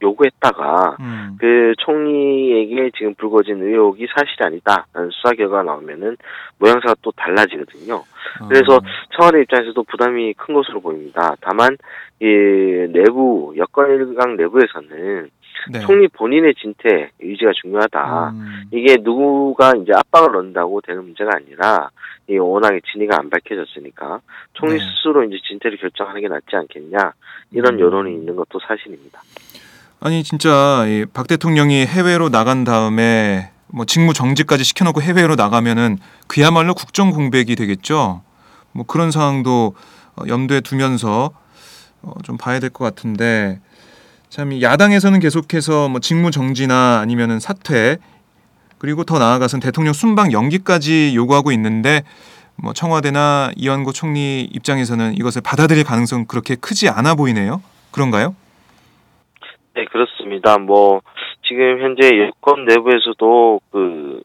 요구했다가 0.02 0.98
음, 1.00 1.38
그 1.40 1.74
총리에게 1.78 2.92
지금 2.98 3.16
불거진 3.16 3.62
의혹이 3.64 4.06
사실이 4.14 4.38
아니다라는 4.40 5.10
수사 5.12 5.34
결과가 5.34 5.64
나오면은 5.64 6.18
모양새가 6.60 6.96
또 7.02 7.12
달라지거든요. 7.12 8.04
그래서 8.50 8.76
어, 8.76 8.80
청와대 9.16 9.42
입장에서도 9.42 9.82
부담이 9.84 10.34
큰 10.34 10.54
것으로 10.54 10.82
보입니다. 10.82 11.36
다만 11.42 11.78
이 12.20 12.26
내부 12.26 13.54
여권 13.58 13.90
일각 13.92 14.36
내부에서는 14.36 15.30
네. 15.72 15.80
총리 15.82 16.08
본인의 16.08 16.56
진퇴 16.56 17.10
의지가 17.20 17.52
중요하다. 17.62 18.30
음, 18.32 18.64
이게 18.72 18.98
누구가 19.02 19.74
이제 19.82 19.92
압박을 19.94 20.34
넣는다고 20.34 20.82
되는 20.82 21.04
문제가 21.04 21.32
아니라 21.36 21.90
이 22.28 22.38
워낙에 22.38 22.82
진위가 22.92 23.18
안 23.20 23.30
밝혀졌으니까 23.30 24.20
총리 24.54 24.78
네. 24.78 24.80
스스로 24.80 25.24
이제 25.24 25.38
진퇴를 25.48 25.78
결정하는 25.78 26.22
게 26.22 26.28
낫지 26.28 26.48
않겠냐 26.54 27.14
이런 27.52 27.76
음. 27.76 27.80
여론이 27.80 28.14
있는 28.14 28.36
것도 28.36 28.60
사실입니다. 28.68 29.22
아니 30.00 30.24
진짜 30.24 30.86
이박 30.88 31.28
대통령이 31.28 31.86
해외로 31.86 32.30
나간 32.30 32.64
다음에 32.64 33.52
뭐 33.68 33.86
직무 33.86 34.14
정지까지 34.14 34.64
시켜놓고 34.64 35.02
해외로 35.02 35.36
나가면은 35.36 35.98
그야말로 36.28 36.74
국정 36.74 37.12
공백이 37.12 37.56
되겠죠. 37.56 38.22
뭐 38.74 38.86
그런 38.86 39.12
상황도 39.12 39.76
어, 40.16 40.24
염두에 40.28 40.62
두면서 40.62 41.32
어, 42.02 42.14
좀 42.24 42.38
봐야 42.38 42.60
될 42.60 42.70
것 42.70 42.84
같은데 42.86 43.60
참이 44.34 44.64
야당에서는 44.64 45.20
계속해서 45.20 45.90
뭐 45.90 46.00
직무 46.00 46.32
정지나 46.32 46.98
아니면은 47.00 47.40
사퇴 47.40 47.98
그리고 48.80 49.04
더 49.04 49.20
나아가서는 49.20 49.62
대통령 49.62 49.94
순방 49.94 50.32
연기까지 50.32 51.14
요구하고 51.16 51.52
있는데 51.52 52.02
뭐 52.56 52.74
청와대나 52.74 53.52
이완구 53.56 53.94
총리 53.94 54.42
입장에서는 54.42 55.14
이것을 55.18 55.44
받아들일 55.46 55.84
가능성 55.84 56.26
그렇게 56.26 56.56
크지 56.56 56.90
않아 56.90 57.14
보이네요. 57.14 57.62
그런가요? 57.92 58.36
네 59.76 59.86
그렇습니다. 59.86 60.58
뭐 60.58 61.02
지금 61.48 61.80
현재 61.84 62.10
여권 62.18 62.66
내부에서도 62.66 63.62
그 63.72 64.24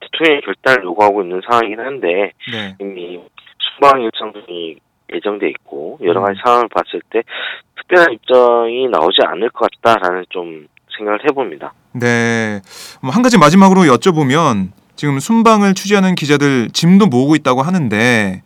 나중에 0.00 0.42
결단을 0.42 0.84
요구하고 0.84 1.22
있는 1.22 1.40
상황이긴 1.44 1.80
한데 1.80 2.30
네. 2.52 2.76
이미 2.78 3.18
수방 3.58 4.00
일정이 4.00 4.76
예정돼 5.14 5.48
있고 5.48 5.98
여러 6.02 6.20
가지 6.20 6.38
음. 6.38 6.42
상황을 6.44 6.68
봤을 6.68 7.00
때 7.10 7.22
특별한 7.76 8.12
입장이 8.12 8.88
나오지 8.88 9.18
않을 9.24 9.50
것 9.50 9.68
같다라는 9.82 10.24
좀 10.30 10.66
생각을 10.96 11.24
해봅니다. 11.24 11.72
네. 11.92 12.60
뭐한 13.02 13.22
가지 13.22 13.38
마지막으로 13.38 13.82
여쭤보면 13.82 14.70
지금 14.96 15.18
순방을 15.18 15.74
취재하는 15.74 16.14
기자들 16.14 16.68
짐도 16.72 17.06
모으고 17.06 17.34
있다고 17.36 17.62
하는데 17.62 18.42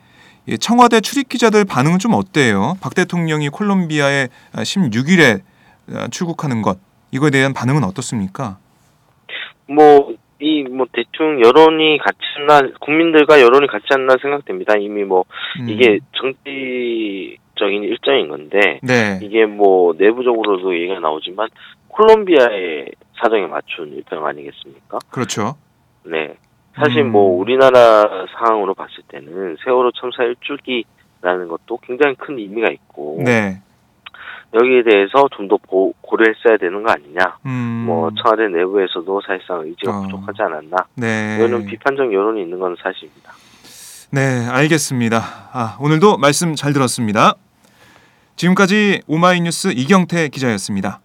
이 0.47 0.59
청와대 0.59 1.01
출입 1.01 1.29
기자들 1.29 1.65
반응은 1.65 1.99
좀 1.99 2.15
어때요? 2.15 2.77
박 2.81 2.95
대통령이 2.95 3.49
콜롬비아에 3.49 4.29
16일에 4.53 5.41
출국하는 6.11 6.63
것 6.63 6.79
이거에 7.11 7.31
대한 7.31 7.55
반응은 7.55 7.85
어떻습니까? 7.85 8.59
뭐 9.67 10.15
이 10.45 10.65
뭐 10.75 10.87
대충 10.93 11.41
여론이 11.43 11.99
같지 11.99 12.19
않나 12.39 12.69
국민들과 12.81 13.41
여론이 13.41 13.67
같지 13.67 13.87
않나 13.91 14.17
생각됩니다. 14.21 14.77
이미 14.77 15.05
뭐 15.05 15.25
음. 15.61 15.69
이게 15.69 16.01
정치적인 16.13 17.85
일정인 17.85 18.29
건데 18.29 18.81
네. 18.83 19.19
이게 19.23 19.47
뭐 19.47 19.95
내부적으로도 19.97 20.75
얘기가 20.75 21.01
나오지만 21.01 21.49
콜롬비아의 21.89 22.91
사정에 23.21 23.47
맞춘 23.47 23.93
일정 23.93 24.27
아니겠습니까? 24.27 24.99
그렇죠. 25.11 25.57
네. 26.05 26.35
사실 26.75 27.03
음. 27.03 27.13
뭐 27.13 27.39
우리나라 27.39 28.27
상황으로 28.37 28.75
봤을 28.75 29.03
때는 29.09 29.57
세월호 29.65 29.93
참사 29.93 30.25
일주기라는 30.25 31.49
것도 31.49 31.79
굉장히 31.83 32.17
큰 32.17 32.39
의미가 32.39 32.71
있고 32.73 33.23
네. 33.25 33.61
여기에 34.55 34.83
대해서 34.85 35.29
좀 35.37 35.49
더 35.49 35.59
고려했어야 36.01 36.57
되는 36.59 36.83
거 36.83 36.91
아니냐. 36.93 37.39
음. 37.47 37.85
뭐 37.87 38.11
청와대 38.23 38.49
내부에서도 38.49 39.21
사실상 39.27 39.61
의지가 39.61 39.99
어. 39.99 40.03
부족하지 40.03 40.43
않았나. 40.43 40.77
네. 40.95 41.37
이거는 41.39 41.67
비판적 41.67 42.13
여론이 42.13 42.43
있는 42.43 42.59
건 42.59 42.77
사실입니다. 42.83 43.33
네, 44.11 44.47
알겠습니다. 44.49 45.19
아, 45.53 45.77
오늘도 45.81 46.19
말씀 46.19 46.55
잘 46.55 46.73
들었습니다. 46.73 47.35
지금까지 48.37 49.03
오마이뉴스 49.09 49.69
이경태 49.75 50.29
기자였습니다. 50.29 51.01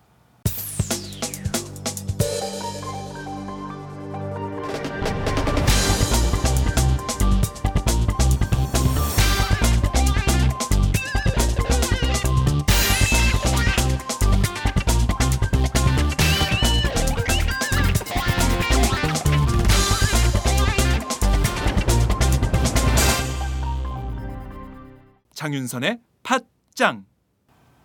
장윤선의 25.59 25.97
팟짱. 26.23 27.03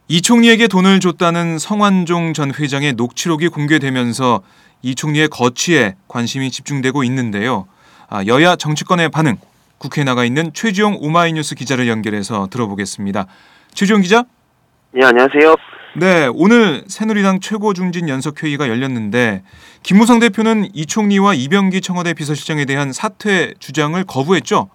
이 0.07 0.23
총리에게 0.23 0.69
돈을 0.69 1.00
줬다는 1.00 1.59
성완종 1.59 2.35
전 2.35 2.52
회장의 2.54 2.93
녹취록이 2.93 3.49
공개되면서 3.49 4.43
이 4.83 4.95
총리의 4.95 5.28
거취에 5.28 5.97
관심이 6.07 6.50
집중되고 6.50 7.02
있는데요. 7.04 7.66
아, 8.09 8.25
여야 8.26 8.54
정치권의 8.54 9.09
반응, 9.11 9.37
국회에 9.78 10.04
나가 10.04 10.25
있는 10.25 10.52
최주영 10.52 10.99
오마이뉴스 11.00 11.54
기자를 11.54 11.88
연결해서 11.88 12.49
들어보겠습니다. 12.50 13.26
최주영 13.73 14.02
기자? 14.02 14.25
네, 14.93 15.04
안녕하세요. 15.04 15.57
네, 15.97 16.28
오늘 16.33 16.85
새누리당 16.87 17.40
최고중진 17.40 18.09
연석회의가 18.09 18.69
열렸는데 18.69 19.43
김무성 19.83 20.19
대표는 20.19 20.69
이 20.75 20.87
총리와 20.87 21.35
이병기 21.35 21.81
청와대 21.81 22.14
비서실장에 22.14 22.66
대한 22.66 22.93
사퇴 22.93 23.54
주장을 23.59 24.02
거부했죠. 24.04 24.69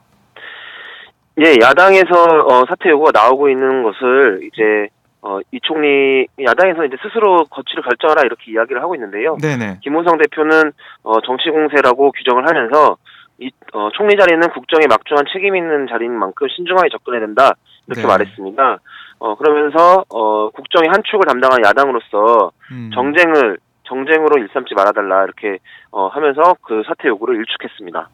예, 1.40 1.56
야당에서 1.62 2.46
어, 2.48 2.66
사퇴 2.68 2.90
요구가 2.90 3.12
나오고 3.14 3.50
있는 3.50 3.84
것을 3.84 4.42
이제 4.44 4.90
어, 5.22 5.40
이 5.52 5.60
총리 5.62 6.28
야당에서 6.44 6.86
이제 6.86 6.98
스스로 7.02 7.46
거취를 7.46 7.84
결정하라 7.84 8.24
이렇게 8.26 8.52
이야기를 8.52 8.82
하고 8.82 8.96
있는데요. 8.96 9.38
네네. 9.42 9.80
김문성 9.82 10.18
대표는 10.18 10.72
어, 11.04 11.22
정치 11.22 11.50
공세라고 11.50 12.12
규정을 12.12 12.48
하면서 12.48 12.98
이 13.38 13.50
어, 13.74 13.90
총리 13.94 14.18
자리는 14.18 14.42
국정에 14.50 14.86
막중한 14.88 15.26
책임 15.32 15.56
있는 15.56 15.88
자리인 15.88 16.12
만큼 16.14 16.48
신중하게 16.50 16.90
접근해야 16.90 17.22
된다 17.22 17.54
이렇게 17.88 18.02
네. 18.02 18.08
말했습니다. 18.08 18.80
어, 19.20 19.36
그러면서 19.36 20.04
어, 20.10 20.50
국정의 20.50 20.90
한 20.90 21.02
축을 21.04 21.26
담당한 21.26 21.60
야당으로서 21.66 22.52
음. 22.72 22.92
정쟁을 22.94 23.58
정쟁으로 23.84 24.40
일삼지 24.42 24.74
말아달라 24.76 25.24
이렇게 25.24 25.58
어, 25.92 26.08
하면서 26.08 26.56
그 26.62 26.84
사퇴 26.86 27.08
요구를 27.08 27.38
일축했습니다. 27.38 28.10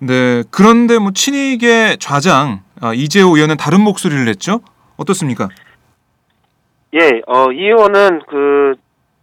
네, 0.00 0.42
그런데 0.50 0.98
뭐 0.98 1.12
친이계 1.12 1.96
좌장 1.98 2.60
아, 2.80 2.92
이재호 2.94 3.36
의원은 3.36 3.56
다른 3.58 3.82
목소리를 3.82 4.24
냈죠. 4.24 4.60
어떻습니까? 4.96 5.48
예, 6.94 7.20
어, 7.26 7.52
이 7.52 7.62
의원은 7.66 8.22
그, 8.26 8.74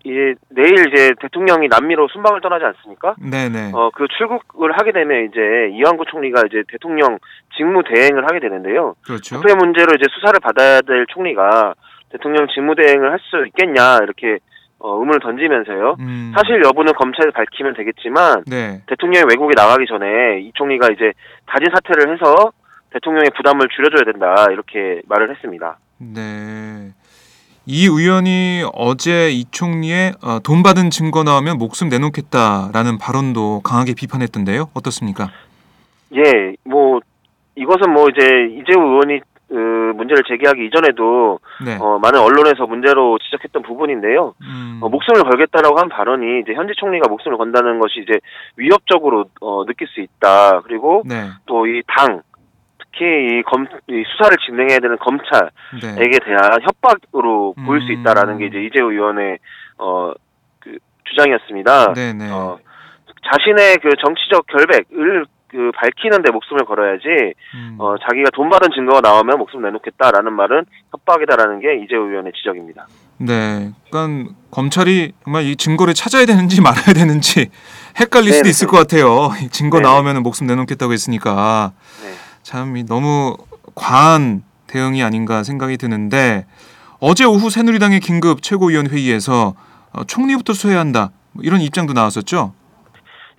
이제 0.03 0.35
내일 0.49 0.87
이제 0.87 1.13
대통령이 1.19 1.67
남미로 1.67 2.07
순방을 2.13 2.39
떠나지 2.41 2.63
않습니까? 2.65 3.15
네네. 3.19 3.71
어, 3.73 3.89
그 3.93 4.07
출국을 4.17 4.71
하게 4.77 4.93
되면 4.93 5.25
이제 5.25 5.41
이완구 5.75 6.05
총리가 6.09 6.43
이제 6.47 6.63
대통령 6.69 7.17
직무 7.57 7.83
대행을 7.83 8.23
하게 8.23 8.39
되는데요. 8.39 8.95
그렇죠. 9.03 9.41
국회 9.41 9.53
문제로 9.55 9.91
이제 9.95 10.05
수사를 10.13 10.39
받아야 10.39 10.79
될 10.81 11.05
총리가 11.09 11.73
대통령 12.09 12.47
직무 12.53 12.75
대행을 12.75 13.11
할 13.11 13.19
수 13.19 13.45
있겠냐 13.47 13.97
이렇게 14.03 14.37
어, 14.79 14.99
의문을 14.99 15.19
던지면서요. 15.19 15.95
음, 15.99 16.33
사실 16.35 16.61
여부는 16.63 16.93
검찰에 16.93 17.31
밝히면 17.31 17.73
되겠지만 17.73 18.43
네. 18.45 18.81
대통령이 18.87 19.25
외국에 19.29 19.53
나가기 19.55 19.85
전에 19.87 20.41
이 20.41 20.51
총리가 20.53 20.89
이제 20.93 21.13
자진 21.51 21.69
사퇴를 21.73 22.13
해서 22.13 22.51
대통령의 22.91 23.31
부담을 23.35 23.67
줄여줘야 23.75 24.03
된다 24.03 24.45
이렇게 24.51 25.01
말을 25.07 25.31
했습니다. 25.31 25.77
네. 25.97 26.91
이 27.65 27.85
의원이 27.85 28.63
어제 28.73 29.29
이 29.29 29.43
총리의 29.51 30.13
어, 30.23 30.39
돈 30.39 30.63
받은 30.63 30.89
증거 30.89 31.23
나오면 31.23 31.57
목숨 31.57 31.89
내놓겠다라는 31.89 32.97
발언도 32.97 33.61
강하게 33.61 33.93
비판했던데요. 33.93 34.69
어떻습니까? 34.73 35.29
예, 36.15 36.55
뭐 36.63 37.01
이것은 37.55 37.91
뭐 37.91 38.07
이제 38.07 38.25
이재호 38.51 38.81
의원이 38.81 39.19
그 39.47 39.93
문제를 39.95 40.23
제기하기 40.27 40.65
이전에도 40.65 41.39
네. 41.63 41.77
어, 41.79 41.99
많은 41.99 42.19
언론에서 42.19 42.65
문제로 42.67 43.17
지적했던 43.19 43.63
부분인데요. 43.63 44.33
음, 44.41 44.79
어, 44.81 44.89
목숨을 44.89 45.23
걸겠다라고 45.23 45.79
한 45.79 45.87
발언이 45.87 46.41
이제 46.41 46.53
현재 46.53 46.73
총리가 46.75 47.07
목숨을 47.07 47.37
건다는 47.37 47.79
것이 47.79 48.01
이제 48.01 48.19
위협적으로 48.57 49.25
어, 49.39 49.65
느낄 49.65 49.87
수 49.87 50.01
있다. 50.01 50.61
그리고 50.61 51.03
네. 51.05 51.29
또이 51.45 51.81
당 51.87 52.21
특히 52.79 53.05
이 53.05 53.43
검, 53.43 53.65
이 53.87 54.03
수사를 54.11 54.35
진행해야 54.45 54.79
되는 54.79 54.97
검찰에게 54.97 56.11
네. 56.11 56.19
대한 56.25 56.61
협박으로 56.61 57.55
보일 57.65 57.81
수 57.81 57.93
음. 57.93 57.99
있다라는 57.99 58.39
게 58.39 58.47
이제 58.47 58.61
이재호 58.63 58.91
의원의 58.91 59.37
어, 59.77 60.11
그 60.59 60.77
주장이었습니다. 61.05 61.93
네네. 61.93 62.31
어, 62.31 62.57
자신의 63.31 63.77
그 63.81 63.89
정치적 64.03 64.47
결백을 64.47 65.25
그 65.49 65.71
밝히는데 65.75 66.31
목숨을 66.31 66.65
걸어야지 66.65 67.33
음. 67.55 67.75
어, 67.79 67.95
자기가 67.97 68.29
돈 68.33 68.49
받은 68.49 68.69
증거가 68.75 69.01
나오면 69.01 69.37
목숨 69.37 69.61
내놓겠다라는 69.61 70.33
말은 70.33 70.65
협박이다라는 70.91 71.61
게 71.61 71.83
이재호 71.83 72.01
의원의 72.09 72.33
지적입니다. 72.35 72.87
네. 73.19 73.71
그러니까 73.89 74.33
검찰이 74.51 75.13
정말 75.23 75.43
이 75.43 75.55
증거를 75.55 75.93
찾아야 75.93 76.25
되는지 76.25 76.61
말아야 76.61 76.93
되는지 76.93 77.49
헷갈릴 77.99 78.33
수도 78.33 78.43
네네. 78.43 78.49
있을 78.49 78.67
것 78.67 78.77
같아요. 78.77 79.29
이 79.41 79.49
증거 79.49 79.77
네네. 79.77 79.89
나오면 79.89 80.23
목숨 80.23 80.47
내놓겠다고 80.47 80.91
했으니까 80.91 81.71
네. 82.03 82.13
참이 82.43 82.85
너무 82.85 83.37
과한 83.75 84.43
대응이 84.67 85.01
아닌가 85.01 85.43
생각이 85.43 85.77
드는데 85.77 86.45
어제 86.99 87.23
오후 87.23 87.49
새누리당의 87.49 88.01
긴급 88.01 88.41
최고위원 88.41 88.87
회의에서 88.87 89.55
어, 89.93 90.03
총리부터 90.03 90.53
수해야 90.53 90.79
한다 90.79 91.11
뭐 91.31 91.43
이런 91.43 91.61
입장도 91.61 91.93
나왔었죠. 91.93 92.53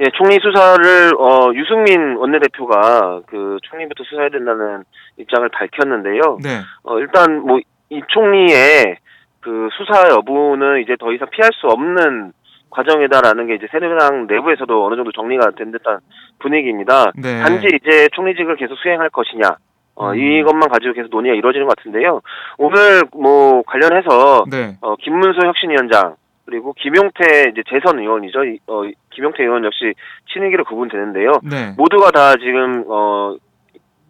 예, 0.00 0.04
총리 0.14 0.38
수사를 0.40 1.12
어, 1.18 1.52
유승민 1.54 2.16
원내대표가 2.16 3.22
그 3.26 3.58
총리부터 3.62 4.04
수사해야 4.04 4.30
된다는 4.30 4.84
입장을 5.16 5.48
밝혔는데요. 5.48 6.38
네. 6.42 6.60
어, 6.84 6.98
일단 6.98 7.40
뭐 7.40 7.58
이 7.90 8.02
총리의 8.06 8.98
그 9.40 9.68
수사 9.72 10.08
여부는 10.10 10.82
이제 10.82 10.96
더 10.98 11.12
이상 11.12 11.28
피할 11.30 11.50
수 11.54 11.66
없는 11.68 12.32
과정이다라는 12.70 13.46
게 13.46 13.54
이제 13.54 13.66
새누리당 13.70 14.26
내부에서도 14.26 14.86
어느 14.86 14.96
정도 14.96 15.10
정리가 15.12 15.52
된 15.56 15.72
듯한 15.72 16.00
분위기입니다. 16.38 17.12
네. 17.16 17.40
단지 17.40 17.66
이제 17.66 18.08
총리직을 18.12 18.56
계속 18.56 18.76
수행할 18.76 19.08
것이냐. 19.08 19.56
어, 19.94 20.10
음. 20.10 20.16
이것만 20.18 20.68
가지고 20.68 20.92
계속 20.92 21.08
논의가 21.10 21.34
이루어지는 21.34 21.66
것 21.66 21.76
같은데요. 21.76 22.20
오늘 22.58 23.02
뭐 23.12 23.62
관련해서 23.62 24.44
네. 24.50 24.76
어, 24.82 24.96
김문수 24.96 25.40
혁신위원장 25.44 26.16
그리고 26.48 26.72
김용태 26.72 27.50
이제 27.52 27.62
재선 27.68 27.98
의원이죠. 27.98 28.42
이- 28.44 28.58
어, 28.68 28.82
이- 28.86 28.94
김용태 29.10 29.42
의원 29.42 29.66
역시 29.66 29.92
친이기로 30.32 30.64
구분되는데요. 30.64 31.32
네. 31.42 31.74
모두가 31.76 32.10
다 32.10 32.32
지금 32.36 32.84
어, 32.88 33.36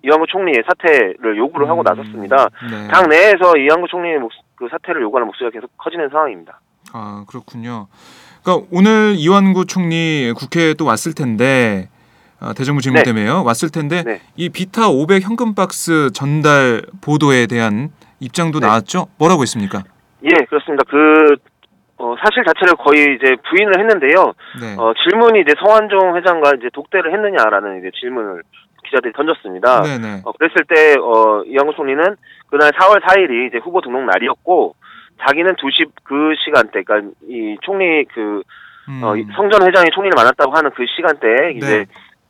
이완구 0.05 0.25
총리의 0.29 0.63
사퇴를 0.69 1.37
요구를 1.37 1.69
하고 1.69 1.81
음, 1.81 1.83
나섰습니다. 1.83 2.49
네. 2.71 2.87
당 2.93 3.09
내에서 3.09 3.57
이완구 3.57 3.89
총리의 3.89 4.21
목, 4.21 4.31
그 4.55 4.69
사퇴를 4.71 5.03
요구하는 5.03 5.27
목소리가 5.27 5.53
계속 5.53 5.77
커지는 5.77 6.09
상황입니다. 6.11 6.61
아 6.93 7.25
그렇군요. 7.29 7.89
그러니까 8.45 8.69
오늘 8.71 9.15
이완구 9.17 9.67
총리 9.67 10.33
국회에 10.37 10.75
또 10.75 10.85
왔을 10.85 11.15
텐데 11.17 11.89
아, 12.39 12.53
대정부 12.53 12.81
질문 12.81 12.99
네. 13.01 13.03
때문에요. 13.03 13.43
왔을 13.43 13.69
텐데 13.69 14.05
네. 14.05 14.21
이 14.37 14.49
비타 14.49 14.89
500 14.89 15.23
현금 15.25 15.57
박스 15.57 16.11
전달 16.13 16.83
보도에 17.01 17.49
대한 17.49 17.89
입장도 18.21 18.61
네. 18.61 18.67
나왔죠. 18.69 19.09
뭐라고 19.19 19.43
했습니까? 19.43 19.83
예, 20.23 20.29
그렇습니다. 20.49 20.85
그 20.89 20.97
어, 21.35 21.37
사실 22.23 22.45
자체를 22.45 22.75
거의 22.77 23.17
이제 23.17 23.37
부인을 23.49 23.79
했는데요. 23.79 24.33
네. 24.61 24.77
어, 24.79 24.93
질문이 24.95 25.41
이제 25.41 25.55
성완종 25.59 26.17
회장과 26.17 26.53
이제 26.59 26.69
독대를 26.73 27.13
했느냐라는 27.13 27.79
이제 27.79 27.91
질문을 27.99 28.43
기자들이 28.85 29.13
던졌습니다. 29.13 29.83
네네. 29.83 30.23
어, 30.25 30.33
그랬을 30.33 30.65
때, 30.69 30.97
어, 30.99 31.43
이양구 31.47 31.75
총리는 31.75 32.03
그날 32.49 32.73
4월 32.73 33.03
4일이 33.03 33.49
이제 33.49 33.59
후보 33.59 33.81
등록 33.81 34.05
날이었고, 34.05 34.75
자기는 35.27 35.57
2시 35.57 35.91
그 36.05 36.35
시간대, 36.45 36.83
그러니까 36.83 37.13
이 37.29 37.57
총리 37.63 38.05
그, 38.05 38.43
음. 38.89 39.01
어, 39.03 39.17
이 39.17 39.27
성전 39.35 39.67
회장이 39.67 39.91
총리를 39.93 40.15
만났다고 40.17 40.53
하는 40.53 40.71
그 40.71 40.85
시간대에 40.87 41.53
이제, 41.57 41.79
네. 41.79 41.87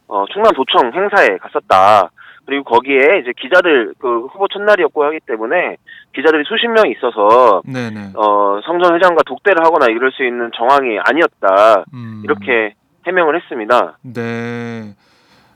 어, 0.09 0.25
충남 0.33 0.53
도청 0.55 0.93
행사에 0.93 1.37
갔었다. 1.39 2.11
그리고 2.49 2.65
거기에 2.65 3.21
이제 3.21 3.35
기자들, 3.39 3.93
그 3.99 4.27
후보 4.33 4.49
첫날이었고 4.49 5.05
하기 5.05 5.21
때문에 5.27 5.77
기자들이 6.17 6.45
수십 6.49 6.67
명 6.69 6.91
있어서, 6.91 7.61
네네. 7.67 8.13
어, 8.15 8.61
성전 8.65 8.95
회장과 8.95 9.23
독대를 9.27 9.63
하거나 9.63 9.85
이럴 9.91 10.11
수 10.13 10.25
있는 10.25 10.51
정황이 10.57 10.99
아니었다. 10.99 11.85
음. 11.93 12.23
이렇게 12.25 12.73
해명을 13.07 13.37
했습니다. 13.37 13.99
네. 14.01 14.95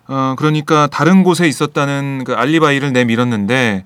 어, 0.07 0.35
그러니까 0.37 0.87
다른 0.89 1.23
곳에 1.25 1.47
있었다는 1.47 2.25
그 2.27 2.35
알리바이를 2.35 2.93
내밀었는데 2.93 3.85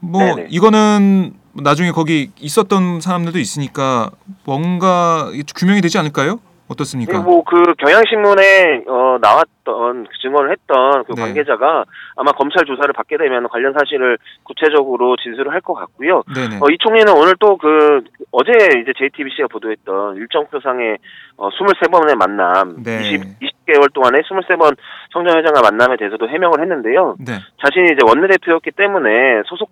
뭐 0.00 0.22
네네. 0.22 0.46
이거는 0.48 1.34
나중에 1.52 1.90
거기 1.90 2.30
있었던 2.40 3.02
사람들도 3.02 3.38
있으니까 3.38 4.10
뭔가 4.46 5.30
규명이 5.54 5.82
되지 5.82 5.98
않을까요? 5.98 6.40
어떻습니까? 6.68 7.12
그리고 7.12 7.44
그 7.44 7.74
경향신문에 7.78 8.84
어, 8.88 9.18
나왔던 9.20 10.04
그 10.04 10.18
증언을 10.20 10.50
했던 10.52 11.04
그 11.04 11.14
네. 11.14 11.22
관계자가 11.22 11.84
아마 12.16 12.32
검찰 12.32 12.64
조사를 12.64 12.92
받게 12.92 13.16
되면 13.18 13.46
관련 13.48 13.72
사실을 13.72 14.18
구체적으로 14.44 15.16
진술을 15.16 15.52
할 15.52 15.60
것 15.60 15.74
같고요. 15.74 16.22
네네. 16.34 16.56
어, 16.60 16.66
이 16.70 16.76
총리는 16.78 17.12
오늘 17.12 17.34
또 17.40 17.56
그 17.56 18.02
어제 18.32 18.52
이제 18.82 18.92
JTBC가 18.98 19.48
보도했던 19.48 20.16
일정표상의 20.16 20.98
어, 21.38 21.48
23번의 21.50 22.14
만남, 22.16 22.82
네. 22.82 23.00
20, 23.00 23.22
20개월 23.40 23.92
동안에 23.92 24.20
23번 24.20 24.76
성전 25.12 25.38
회장과 25.38 25.62
만남에 25.62 25.96
대해서도 25.96 26.28
해명을 26.28 26.60
했는데요. 26.60 27.16
네. 27.18 27.32
자신이 27.64 27.86
이제 27.92 28.00
원내대표였기 28.06 28.72
때문에 28.72 29.42
소속 29.46 29.70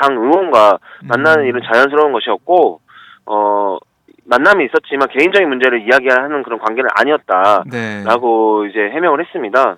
당 0.00 0.16
의원과 0.16 0.78
만나는 1.08 1.44
음. 1.44 1.48
일은 1.48 1.60
자연스러운 1.70 2.12
것이었고 2.12 2.80
어 3.26 3.78
만남이 4.26 4.64
있었지만 4.66 5.08
개인적인 5.08 5.48
문제를 5.48 5.86
이야기하는 5.86 6.42
그런 6.42 6.58
관계는 6.58 6.88
아니었다라고 6.94 8.62
네. 8.64 8.70
이제 8.70 8.78
해명을 8.94 9.20
했습니다. 9.24 9.76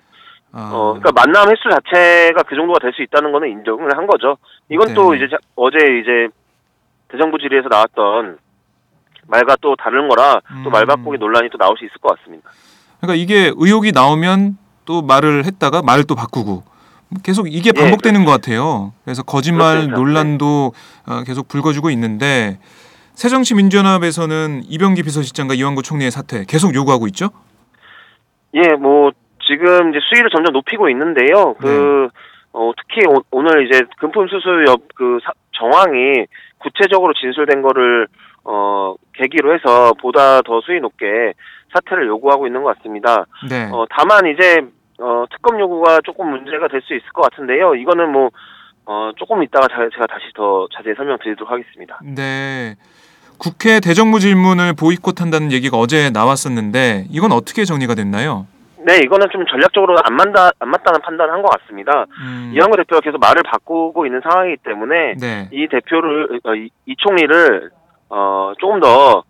아, 0.53 0.71
어 0.73 0.93
그러니까 0.97 1.11
만남 1.11 1.49
횟수 1.49 1.63
자체가 1.69 2.43
그 2.43 2.55
정도가 2.55 2.79
될 2.79 2.93
수 2.93 3.01
있다는 3.03 3.31
거는 3.31 3.49
인정을 3.49 3.95
한 3.97 4.07
거죠. 4.07 4.37
이건 4.69 4.93
또 4.93 5.11
네. 5.11 5.17
이제 5.17 5.27
자- 5.29 5.37
어제 5.55 5.77
이제 5.77 6.29
대정부 7.09 7.37
질의에서 7.37 7.67
나왔던 7.69 8.37
말과 9.27 9.57
또 9.61 9.75
다른 9.75 10.07
거라 10.07 10.39
또 10.63 10.69
음. 10.69 10.71
말 10.71 10.85
바꾸기 10.85 11.17
논란이 11.17 11.49
또 11.51 11.57
나올 11.57 11.75
수 11.77 11.83
있을 11.83 11.95
것 12.01 12.17
같습니다. 12.17 12.49
그러니까 13.01 13.21
이게 13.21 13.51
의혹이 13.57 13.91
나오면 13.91 14.57
또 14.85 15.01
말을 15.01 15.43
했다가 15.45 15.81
말을 15.81 16.05
또 16.05 16.15
바꾸고 16.15 16.63
계속 17.23 17.47
이게 17.53 17.71
예, 17.75 17.79
반복되는 17.79 18.23
것 18.25 18.31
같아요. 18.31 18.93
그래서 19.03 19.23
거짓말 19.23 19.87
그렇습니다. 19.87 19.97
논란도 19.97 20.71
어, 21.07 21.23
계속 21.25 21.47
불거지고 21.49 21.89
있는데 21.91 22.57
새정치민주연합에서는 23.17 24.61
이병기 24.69 25.01
비서실장과 25.01 25.55
이완구 25.55 25.81
총리의 25.81 26.11
사퇴 26.11 26.45
계속 26.47 26.75
요구하고 26.75 27.07
있죠. 27.07 27.29
예, 28.53 28.73
뭐 28.75 29.11
지금 29.47 29.89
이제 29.89 29.99
수위를 30.07 30.29
점점 30.29 30.53
높이고 30.53 30.87
있는데요. 30.89 31.55
그 31.55 32.09
어, 32.53 32.71
특히 32.77 33.01
오, 33.31 33.41
늘 33.41 33.67
이제 33.67 33.81
금품 33.99 34.27
수수 34.27 34.47
엽그 34.67 35.19
정황이 35.57 36.25
구체적으로 36.59 37.13
진술된 37.13 37.61
거를 37.63 38.07
어 38.43 38.93
계기로 39.13 39.53
해서 39.53 39.93
보다 39.99 40.41
더 40.43 40.61
수위 40.61 40.79
높게 40.79 41.33
사퇴를 41.73 42.07
요구하고 42.07 42.45
있는 42.47 42.61
것 42.63 42.77
같습니다. 42.77 43.25
네. 43.49 43.67
어 43.71 43.85
다만 43.89 44.27
이제 44.27 44.61
어 44.99 45.25
특검 45.31 45.59
요구가 45.59 45.99
조금 46.05 46.29
문제가 46.29 46.67
될 46.67 46.81
수 46.83 46.93
있을 46.95 47.09
것 47.13 47.23
같은데요. 47.23 47.73
이거는 47.75 48.11
뭐 48.11 48.29
어, 48.89 49.11
조금 49.17 49.43
이따가 49.43 49.67
자- 49.67 49.89
제가 49.93 50.07
다시 50.07 50.23
더 50.33 50.65
자세히 50.73 50.93
설명드리도록 50.95 51.51
하겠습니다. 51.51 51.99
네. 52.03 52.75
국회 53.37 53.79
대정부 53.79 54.19
질문을 54.19 54.73
보이콧한다는 54.73 55.51
얘기가 55.51 55.77
어제 55.77 56.09
나왔었는데 56.09 57.05
이건 57.11 57.31
어떻게 57.31 57.65
정리가 57.65 57.95
됐나요? 57.95 58.47
네, 58.85 58.99
이거는 59.03 59.27
좀 59.31 59.45
전략적으로 59.45 59.97
안 60.03 60.15
맞다, 60.15 60.51
안 60.59 60.69
맞다는 60.69 61.01
판단을 61.01 61.33
한 61.33 61.41
것 61.41 61.49
같습니다. 61.59 62.05
음, 62.21 62.51
이한구 62.55 62.77
대표가 62.77 63.01
계속 63.01 63.19
말을 63.19 63.43
바꾸고 63.43 64.05
있는 64.05 64.21
상황이기 64.23 64.57
때문에 64.63 65.15
네. 65.19 65.49
이 65.51 65.67
대표를 65.67 66.39
어, 66.45 66.55
이, 66.55 66.69
이 66.85 66.95
총리를 66.97 67.69
어 68.09 68.53
조금 68.59 68.79
더 68.79 69.23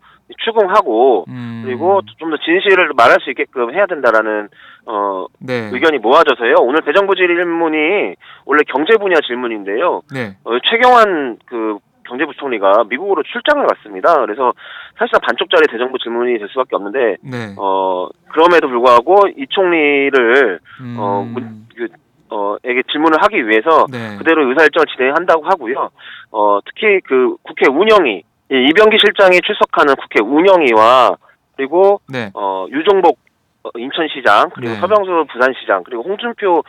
추궁하고 0.44 1.26
음, 1.30 1.64
그리고 1.66 2.02
좀 2.20 2.30
더 2.30 2.38
진실을 2.38 2.92
말할 2.96 3.18
수 3.22 3.30
있게끔 3.32 3.74
해야 3.74 3.88
된다라는 3.88 4.50
어 4.86 5.26
네. 5.40 5.70
의견이 5.74 5.98
모아져서요. 6.00 6.56
오늘 6.60 6.82
대정부 6.86 7.16
질문이 7.16 8.14
원래 8.46 8.62
경제 8.72 8.96
분야 8.98 9.16
질문인데요. 9.26 10.02
네. 10.14 10.36
어, 10.44 10.52
최경환 10.70 11.38
그 11.48 11.78
경제부총리가 12.18 12.86
미국으로 12.90 13.24
출장을 13.24 13.66
갔습니다. 13.68 14.16
그래서 14.26 14.54
사실상 14.98 15.22
반쪽짜리 15.22 15.68
대정부 15.72 15.98
질문이 16.00 16.38
될 16.40 16.48
수밖에 16.50 16.76
없는데 16.76 17.18
네. 17.22 17.56
어 17.58 18.08
그럼에도 18.30 18.68
불구하고 18.68 19.28
이 19.38 19.46
총리를 19.50 20.60
음, 20.82 20.96
어, 21.00 21.24
문- 21.24 21.68
그, 21.76 21.88
어, 22.30 22.58
에게 22.64 22.84
질문을 22.92 23.22
하기 23.24 23.48
위해서 23.48 23.86
네. 23.90 24.18
그대로 24.18 24.48
의사일정을 24.50 24.86
진행한다고 24.96 25.46
하고요. 25.46 25.90
어, 26.32 26.60
특히 26.66 27.00
그 27.06 27.38
국회 27.44 27.70
운영위, 27.70 28.24
이 28.52 28.68
이병기 28.70 28.98
실장이 29.00 29.40
출석하는 29.46 29.96
국회 29.96 30.22
운영위와 30.22 31.16
그리고 31.56 32.02
네. 32.12 32.32
어, 32.34 32.66
유종복 32.70 33.18
어, 33.64 33.70
인천시장 33.78 34.50
그리고 34.54 34.74
네. 34.74 34.80
서병수 34.80 35.26
부산시장 35.32 35.84
그리고 35.84 36.04
홍준표 36.04 36.64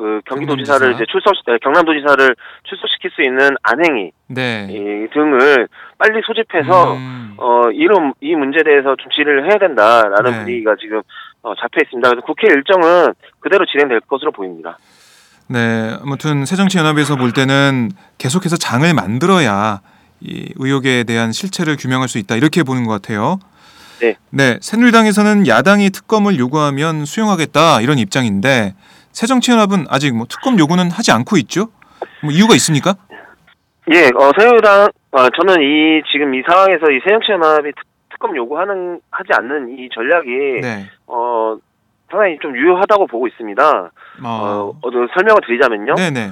그 0.00 0.22
경기도지사를 0.24 0.80
경남지사. 0.80 0.96
이제 0.96 1.12
출석 1.12 1.34
네, 1.46 1.58
경남도지사를 1.62 2.34
출석시킬 2.64 3.10
수 3.10 3.22
있는 3.22 3.50
안행위 3.62 4.12
네. 4.28 4.66
이 4.70 5.12
등을 5.12 5.68
빨리 5.98 6.22
소집해서 6.26 6.94
음, 6.94 7.34
어 7.36 7.70
이런 7.70 8.14
이 8.22 8.34
문제에 8.34 8.62
대해서 8.62 8.96
좀 8.96 9.10
질의를 9.10 9.50
해야 9.50 9.58
된다라는 9.58 10.32
네. 10.32 10.38
분위기가 10.38 10.74
지금 10.80 11.02
어, 11.42 11.54
잡혀 11.54 11.82
있습니다. 11.84 12.08
그래서 12.08 12.24
국회 12.24 12.48
일정은 12.48 13.12
그대로 13.40 13.66
진행될 13.66 14.00
것으로 14.08 14.32
보입니다. 14.32 14.78
네. 15.48 15.94
아무튼 16.00 16.46
새정치연합에서 16.46 17.16
볼 17.16 17.32
때는 17.32 17.90
계속해서 18.16 18.56
장을 18.56 18.92
만들어야 18.94 19.80
이 20.20 20.50
의혹에 20.56 21.04
대한 21.04 21.32
실체를 21.32 21.76
규명할 21.76 22.08
수 22.08 22.16
있다 22.16 22.36
이렇게 22.36 22.62
보는 22.62 22.86
것 22.86 22.92
같아요. 22.92 23.38
네. 24.00 24.16
네. 24.30 24.58
새누리당에서는 24.62 25.46
야당이 25.46 25.90
특검을 25.90 26.38
요구하면 26.38 27.04
수용하겠다 27.04 27.82
이런 27.82 27.98
입장인데 27.98 28.74
새정치연합은 29.12 29.86
아직 29.88 30.14
뭐 30.16 30.26
특검 30.28 30.58
요구는 30.58 30.90
하지 30.90 31.12
않고 31.12 31.36
있죠. 31.38 31.66
뭐 32.22 32.30
이유가 32.32 32.54
있습니까? 32.54 32.94
예, 33.92 34.04
어, 34.14 34.30
새누리당, 34.38 34.88
어, 35.12 35.28
저는 35.30 35.62
이, 35.62 36.02
지금 36.12 36.34
이 36.34 36.42
상황에서 36.48 36.90
이 36.90 37.00
새정치연합이 37.04 37.72
특- 37.72 37.84
특검 38.10 38.36
요구하는, 38.36 39.00
하지 39.10 39.30
않는 39.32 39.78
이 39.78 39.88
전략이, 39.92 40.28
네. 40.62 40.86
어, 41.06 41.56
상당히 42.10 42.38
좀 42.40 42.56
유효하다고 42.56 43.06
보고 43.06 43.26
있습니다. 43.26 43.62
어. 43.72 43.90
어, 44.24 44.70
어, 44.82 44.90
설명을 44.90 45.40
드리자면요. 45.46 45.94
네네. 45.96 46.30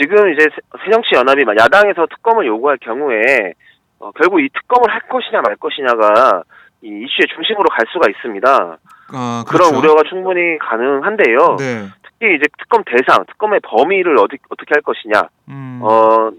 지금 0.00 0.32
이제 0.32 0.46
새- 0.50 0.78
새정치연합이 0.84 1.44
막 1.44 1.56
야당에서 1.58 2.06
특검을 2.06 2.46
요구할 2.46 2.78
경우에, 2.78 3.52
어, 4.00 4.10
결국 4.12 4.40
이 4.40 4.48
특검을 4.52 4.90
할 4.92 5.00
것이냐 5.08 5.40
말 5.42 5.56
것이냐가 5.56 6.42
이 6.82 6.88
이슈의 6.88 7.26
중심으로 7.34 7.64
갈 7.70 7.86
수가 7.92 8.08
있습니다. 8.10 8.78
아, 9.12 9.44
그런 9.46 9.70
그렇죠. 9.70 9.78
우려가 9.78 10.02
충분히 10.08 10.58
가능한데요. 10.58 11.56
네. 11.58 11.86
특히 12.18 12.36
이제 12.36 12.44
특검 12.58 12.82
대상, 12.84 13.24
특검의 13.26 13.60
범위를 13.62 14.18
어디, 14.18 14.38
어떻게 14.48 14.74
할 14.74 14.82
것이냐. 14.82 15.28
음. 15.48 15.80
어, 15.82 16.30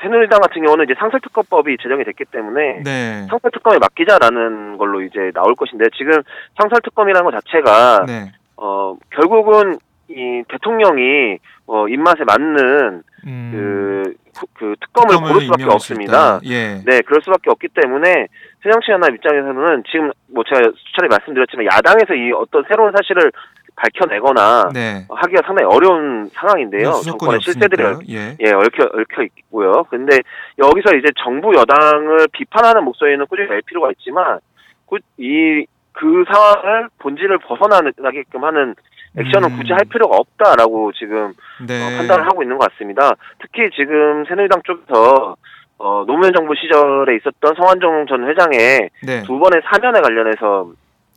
새누리당 0.00 0.40
같은 0.40 0.64
경우는 0.64 0.86
이제 0.86 0.94
상설특검법이 0.98 1.76
제정이 1.80 2.04
됐기 2.04 2.24
때문에 2.32 2.82
네. 2.82 3.26
상설특검에 3.28 3.78
맡기자라는 3.78 4.76
걸로 4.76 5.02
이제 5.02 5.30
나올 5.32 5.54
것인데 5.54 5.84
지금 5.96 6.20
상설특검이라는 6.56 7.24
것 7.24 7.30
자체가 7.30 8.04
네. 8.06 8.32
어 8.56 8.96
결국은 9.10 9.78
이 10.08 10.42
대통령이 10.48 11.38
어 11.66 11.86
입맛에 11.86 12.24
맞는 12.26 13.02
음. 13.26 13.50
그, 13.52 14.14
그, 14.34 14.46
그 14.54 14.74
특검을 14.80 15.28
고를 15.28 15.42
수밖에 15.42 15.64
없습니다. 15.64 16.40
예. 16.44 16.82
네, 16.84 17.00
그럴 17.02 17.20
수밖에 17.22 17.50
없기 17.50 17.68
때문에 17.68 18.26
새정치연합 18.64 19.14
입장에서는 19.14 19.84
지금 19.90 20.10
뭐 20.32 20.42
제가 20.42 20.72
수차례 20.76 21.08
말씀드렸지만 21.08 21.66
야당에서 21.66 22.14
이 22.14 22.32
어떤 22.32 22.64
새로운 22.68 22.92
사실을 22.92 23.30
밝혀내거나 23.78 24.70
네. 24.74 25.06
하기가 25.08 25.42
상당히 25.46 25.72
어려운 25.72 26.28
상황인데요. 26.32 26.92
수사권이 26.92 27.18
정권의 27.18 27.40
실세들이 27.40 27.82
없으니까요. 27.84 28.18
예. 28.18 28.36
예, 28.40 28.52
얽혀, 28.52 28.84
얽혀 28.84 29.22
있고요. 29.22 29.84
근데 29.88 30.18
여기서 30.58 30.96
이제 30.96 31.08
정부 31.22 31.54
여당을 31.54 32.28
비판하는 32.32 32.84
목소리는 32.84 33.24
꾸준히 33.26 33.48
낼 33.48 33.62
필요가 33.62 33.90
있지만, 33.92 34.40
그, 34.88 34.98
이, 35.16 35.64
그 35.92 36.24
상황을 36.28 36.88
본질을 36.98 37.38
벗어나게끔 37.38 38.44
하는 38.44 38.74
액션은 39.16 39.50
음. 39.50 39.56
굳이 39.56 39.72
할 39.72 39.80
필요가 39.90 40.16
없다라고 40.16 40.92
지금 40.92 41.32
네. 41.66 41.82
어, 41.82 41.98
판단을 41.98 42.26
하고 42.26 42.42
있는 42.42 42.58
것 42.58 42.70
같습니다. 42.70 43.12
특히 43.40 43.70
지금 43.74 44.24
새누리당 44.26 44.62
쪽에서 44.64 45.36
어, 45.78 46.04
노무현 46.06 46.32
정부 46.34 46.54
시절에 46.54 47.16
있었던 47.16 47.54
성완종 47.56 48.06
전 48.08 48.28
회장의 48.28 48.90
네. 49.02 49.22
두 49.22 49.38
번의 49.38 49.62
사면에 49.64 50.00
관련해서 50.00 50.72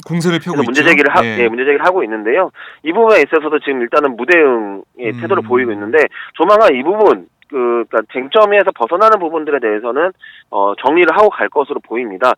공세를 0.08 0.40
펴고 0.40 0.58
그래서 0.58 0.66
문제. 0.66 0.84
제기를 0.84 1.16
하, 1.16 1.24
예. 1.26 1.38
예, 1.40 1.48
문제 1.48 1.64
제기를 1.66 1.86
하고 1.86 2.04
있는데요. 2.04 2.52
이 2.84 2.92
부분에 2.94 3.22
있어서도 3.22 3.60
지금 3.60 3.82
일단은 3.82 4.16
무대응의 4.18 4.84
음. 5.14 5.22
태도를 5.22 5.44
보이고 5.44 5.72
있는데 5.72 6.00
조만간 6.34 6.76
이 6.76 6.84
부분 6.84 7.28
그 7.50 7.84
그러니까 7.90 8.02
쟁점에서 8.14 8.72
벗어나는 8.74 9.20
부분들에 9.20 9.60
대해서는 9.60 10.12
어 10.52 10.74
정리를 10.76 11.14
하고 11.18 11.30
갈 11.30 11.50
것으로 11.50 11.82
보입니다. 11.82 12.34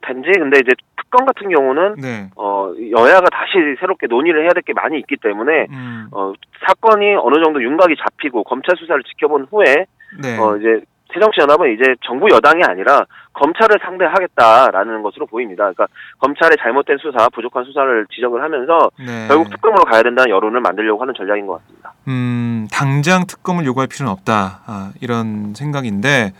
단지 0.00 0.30
근데 0.38 0.58
이제 0.60 0.70
특검 0.96 1.26
같은 1.26 1.50
경우는 1.50 1.96
네. 2.00 2.30
어 2.34 2.72
여야가 2.90 3.26
다시 3.30 3.52
새롭게 3.78 4.06
논의를 4.06 4.42
해야 4.44 4.50
될 4.54 4.62
게 4.62 4.72
많이 4.72 4.98
있기 5.00 5.16
때문에 5.18 5.66
음. 5.68 6.08
어 6.12 6.32
사건이 6.66 7.16
어느 7.16 7.44
정도 7.44 7.62
윤곽이 7.62 7.96
잡히고 8.02 8.44
검찰 8.44 8.74
수사를 8.78 9.02
지켜본 9.02 9.48
후에 9.50 9.84
네. 10.22 10.38
어 10.38 10.56
이제 10.56 10.80
새정치연합은 11.14 11.74
이제 11.74 11.94
정부 12.06 12.28
여당이 12.30 12.62
아니라 12.64 13.04
검찰을 13.32 13.78
상대하겠다라는 13.84 15.02
것으로 15.02 15.26
보입니다. 15.26 15.62
그러니까 15.64 15.86
검찰의 16.18 16.56
잘못된 16.60 16.98
수사, 16.98 17.28
부족한 17.30 17.64
수사를 17.64 18.06
지적을 18.14 18.42
하면서 18.42 18.90
네. 18.98 19.26
결국 19.28 19.50
특검으로 19.50 19.84
가야 19.84 20.02
된다는 20.02 20.30
여론을 20.30 20.60
만들려고 20.60 21.00
하는 21.00 21.14
전략인 21.16 21.46
것 21.46 21.60
같습니다. 21.62 21.92
음, 22.08 22.68
당장 22.72 23.26
특검을 23.26 23.64
요구할 23.64 23.88
필요는 23.88 24.12
없다. 24.12 24.60
아, 24.66 24.92
이런 25.00 25.54
생각인데 25.54 26.32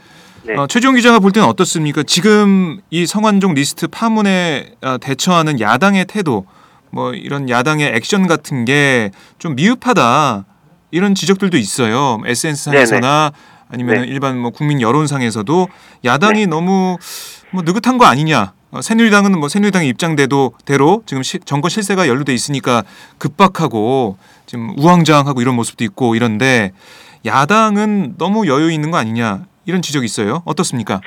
네. 0.47 0.57
어, 0.57 0.67
최종 0.67 0.95
기자가 0.95 1.21
볼 1.21 1.33
때는 1.33 1.49
어떻습니까? 1.49 2.03
지금 2.03 2.79
이 2.91 3.07
성완종 3.07 3.55
리스트 3.55 3.89
파문에 3.89 4.75
어, 4.83 4.99
대처하는 4.99 5.59
야당의 5.59 6.05
태도, 6.07 6.45
뭐 6.91 7.13
이런 7.15 7.49
야당의 7.49 7.93
액션 7.95 8.27
같은 8.27 8.65
게 8.65 9.11
좀 9.39 9.55
미흡하다 9.57 10.45
이런 10.91 11.15
지적들도 11.15 11.57
있어요. 11.57 12.19
SNS 12.25 12.65
상에서나 12.71 13.33
아니면 13.75 14.03
네. 14.03 14.07
일반 14.07 14.39
뭐 14.39 14.51
국민 14.51 14.81
여론상에서도 14.81 15.69
야당이 16.05 16.47
너무 16.47 16.97
뭐 17.51 17.63
느긋한 17.63 17.99
거 17.99 18.07
아니냐. 18.07 18.53
어, 18.71 18.81
새누리당은 18.81 19.39
뭐 19.39 19.49
새누리당의 19.49 19.89
입장대로 19.89 20.53
대로 20.65 21.03
지금 21.07 21.23
시, 21.23 21.39
정권 21.41 21.69
실세가 21.69 22.09
연루돼 22.09 22.33
있으니까 22.33 22.83
급박하고 23.19 24.17
지금 24.47 24.75
우왕좌왕하고 24.79 25.41
이런 25.43 25.55
모습도 25.55 25.85
있고 25.85 26.15
이런데 26.15 26.73
야당은 27.27 28.17
너무 28.19 28.47
여유 28.47 28.71
있는 28.71 28.91
거 28.91 28.97
아니냐 28.97 29.45
이런 29.67 29.83
지적이 29.83 30.07
있어요. 30.07 30.43
어떻습니까? 30.45 31.01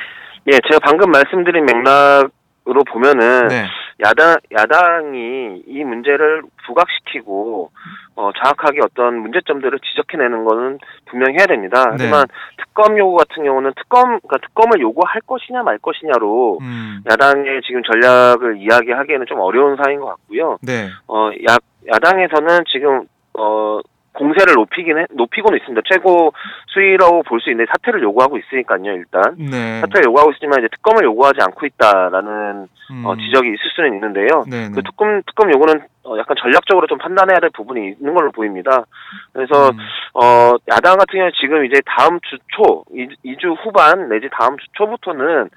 예, 0.48 0.60
제가 0.70 0.80
방금 0.84 1.12
말씀드린 1.12 1.66
맥락으로 1.66 2.84
보면은 2.92 3.48
네. 3.48 3.66
야당 4.00 4.38
야당이 4.52 5.64
이 5.66 5.84
문제를 5.84 6.44
부각시키고 6.66 7.72
어, 8.16 8.32
정확하게 8.34 8.80
어떤 8.84 9.20
문제점들을 9.20 9.80
지적해내는 9.80 10.46
거는 10.46 10.80
분명히 11.06 11.38
해야 11.38 11.46
됩니다. 11.46 11.84
네. 11.86 11.90
하지만 11.92 12.26
특검 12.58 12.98
요구 12.98 13.16
같은 13.16 13.44
경우는 13.44 13.74
특검 13.76 14.20
그러니까 14.20 14.38
특검을 14.48 14.82
요구할 14.82 15.22
것이냐 15.22 15.64
말 15.64 15.78
것이냐로 15.80 16.60
음. 16.62 17.02
야당의 17.10 17.62
지금 17.66 17.82
전략을 17.84 18.58
이야기하기에는 18.58 19.26
좀 19.28 19.40
어려운 19.40 19.76
사안인 19.78 20.00
것 20.00 20.08
같고요. 20.08 20.58
네. 20.62 20.90
어, 21.08 21.30
야, 21.50 21.58
야당에서는 21.88 22.64
지금, 22.72 23.06
어, 23.34 23.80
공세를 24.18 24.56
높이긴 24.56 24.98
해, 24.98 25.06
높이고는 25.12 25.60
있습니다. 25.60 25.82
최고 25.86 26.34
수위라고 26.68 27.24
볼 27.24 27.38
수 27.40 27.52
있는데 27.52 27.70
사퇴를 27.72 28.02
요구하고 28.02 28.38
있으니까요, 28.38 28.92
일단. 28.94 29.22
네. 29.38 29.80
사퇴를 29.82 30.06
요구하고 30.08 30.32
있지만 30.32 30.60
이제 30.60 30.68
특검을 30.74 31.04
요구하지 31.04 31.38
않고 31.42 31.66
있다라는 31.68 32.68
음. 32.92 33.06
어, 33.06 33.16
지적이 33.16 33.50
있을 33.50 33.62
수는 33.76 33.94
있는데요. 33.94 34.44
네. 34.50 34.70
그 34.74 34.82
특검, 34.82 35.22
특검 35.28 35.54
요구는 35.54 35.82
어, 36.04 36.18
약간 36.18 36.36
전략적으로 36.40 36.88
좀 36.88 36.98
판단해야 36.98 37.40
될 37.40 37.52
부분이 37.54 37.96
있는 38.00 38.14
걸로 38.16 38.32
보입니다. 38.32 38.86
그래서, 39.34 39.70
음. 39.70 39.78
어, 40.14 40.56
야당 40.72 40.98
같은 40.98 41.14
경우는 41.14 41.32
지금 41.40 41.66
이제 41.66 41.80
다음 41.86 42.20
주 42.22 42.38
초, 42.56 42.84
2주 43.26 43.56
후반 43.64 44.10
내지 44.10 44.30
다음 44.32 44.58
주 44.58 44.66
초부터는 44.74 45.50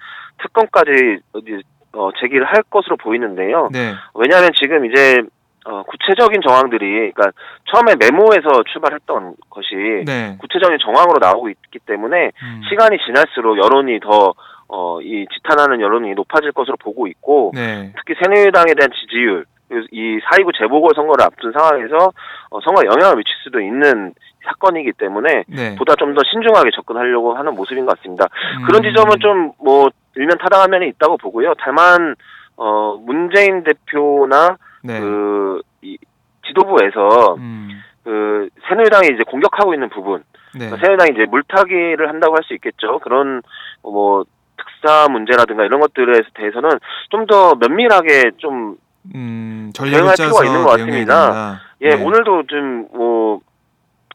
특검까지 0.42 1.20
이제, 1.36 1.60
어, 1.92 2.10
제기를 2.20 2.44
할 2.44 2.62
것으로 2.68 2.96
보이는데요. 2.96 3.68
네. 3.72 3.94
왜냐하면 4.14 4.50
지금 4.60 4.84
이제 4.86 5.22
어, 5.66 5.82
구체적인 5.82 6.40
정황들이 6.46 7.12
그러니까 7.12 7.32
처음에 7.70 7.94
메모에서 8.00 8.62
출발했던 8.72 9.34
것이 9.50 10.04
네. 10.06 10.36
구체적인 10.40 10.78
정황으로 10.82 11.18
나오고 11.20 11.50
있기 11.50 11.78
때문에 11.86 12.32
음. 12.42 12.62
시간이 12.68 12.98
지날수록 13.06 13.58
여론이 13.58 14.00
더 14.00 14.34
어, 14.68 15.00
이 15.02 15.26
지탄하는 15.34 15.80
여론이 15.80 16.14
높아질 16.14 16.52
것으로 16.52 16.76
보고 16.76 17.06
있고 17.08 17.52
네. 17.54 17.92
특히 17.96 18.14
새누리당에 18.22 18.74
대한 18.74 18.90
지지율 18.92 19.44
이 19.92 20.18
4.29 20.18 20.58
재보궐 20.58 20.92
선거를 20.96 21.24
앞둔 21.24 21.52
상황에서 21.52 22.12
어, 22.50 22.60
선거에 22.60 22.86
영향을 22.86 23.16
미칠 23.16 23.32
수도 23.44 23.60
있는 23.60 24.14
사건이기 24.44 24.92
때문에 24.92 25.44
네. 25.46 25.76
보다 25.76 25.94
좀 25.96 26.14
더 26.14 26.22
신중하게 26.32 26.70
접근하려고 26.74 27.34
하는 27.34 27.54
모습인 27.54 27.84
것 27.86 27.96
같습니다. 27.98 28.26
음. 28.58 28.64
그런 28.66 28.82
지점은 28.82 29.18
좀 29.20 29.52
뭐 29.62 29.90
일면 30.16 30.38
타당한 30.38 30.70
면이 30.70 30.88
있다고 30.88 31.16
보고요. 31.18 31.54
다만 31.58 32.16
어 32.56 32.96
문재인 33.00 33.62
대표나 33.62 34.56
네. 34.82 35.00
그 35.00 35.62
이, 35.82 35.98
지도부에서 36.46 37.34
음. 37.38 37.68
그 38.04 38.48
새누리당이 38.68 39.08
이제 39.14 39.22
공격하고 39.26 39.74
있는 39.74 39.88
부분, 39.90 40.22
네. 40.54 40.66
그러니까 40.66 40.78
새누리당이 40.78 41.10
이제 41.12 41.26
물타기를 41.30 42.08
한다고 42.08 42.34
할 42.36 42.42
수 42.44 42.54
있겠죠. 42.54 42.98
그런 43.00 43.42
뭐 43.82 44.24
특사 44.56 45.08
문제라든가 45.08 45.64
이런 45.64 45.80
것들에 45.80 46.20
대해서는 46.34 46.70
좀 47.10 47.26
더 47.26 47.54
면밀하게 47.54 48.32
좀 48.38 48.76
음. 49.14 49.70
전략을 49.74 50.14
짜서 50.14 50.40
필요가 50.40 50.44
있는 50.44 50.62
것 50.64 50.70
같습니다. 50.70 51.60
예, 51.82 51.90
네. 51.90 52.02
오늘도 52.02 52.44
좀뭐 52.46 53.40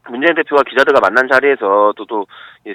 문재인 0.10 0.36
대표가 0.36 0.63
기자들과 0.63 0.99
만난 1.01 1.28
자리에서 1.32 1.93
또또 1.95 2.28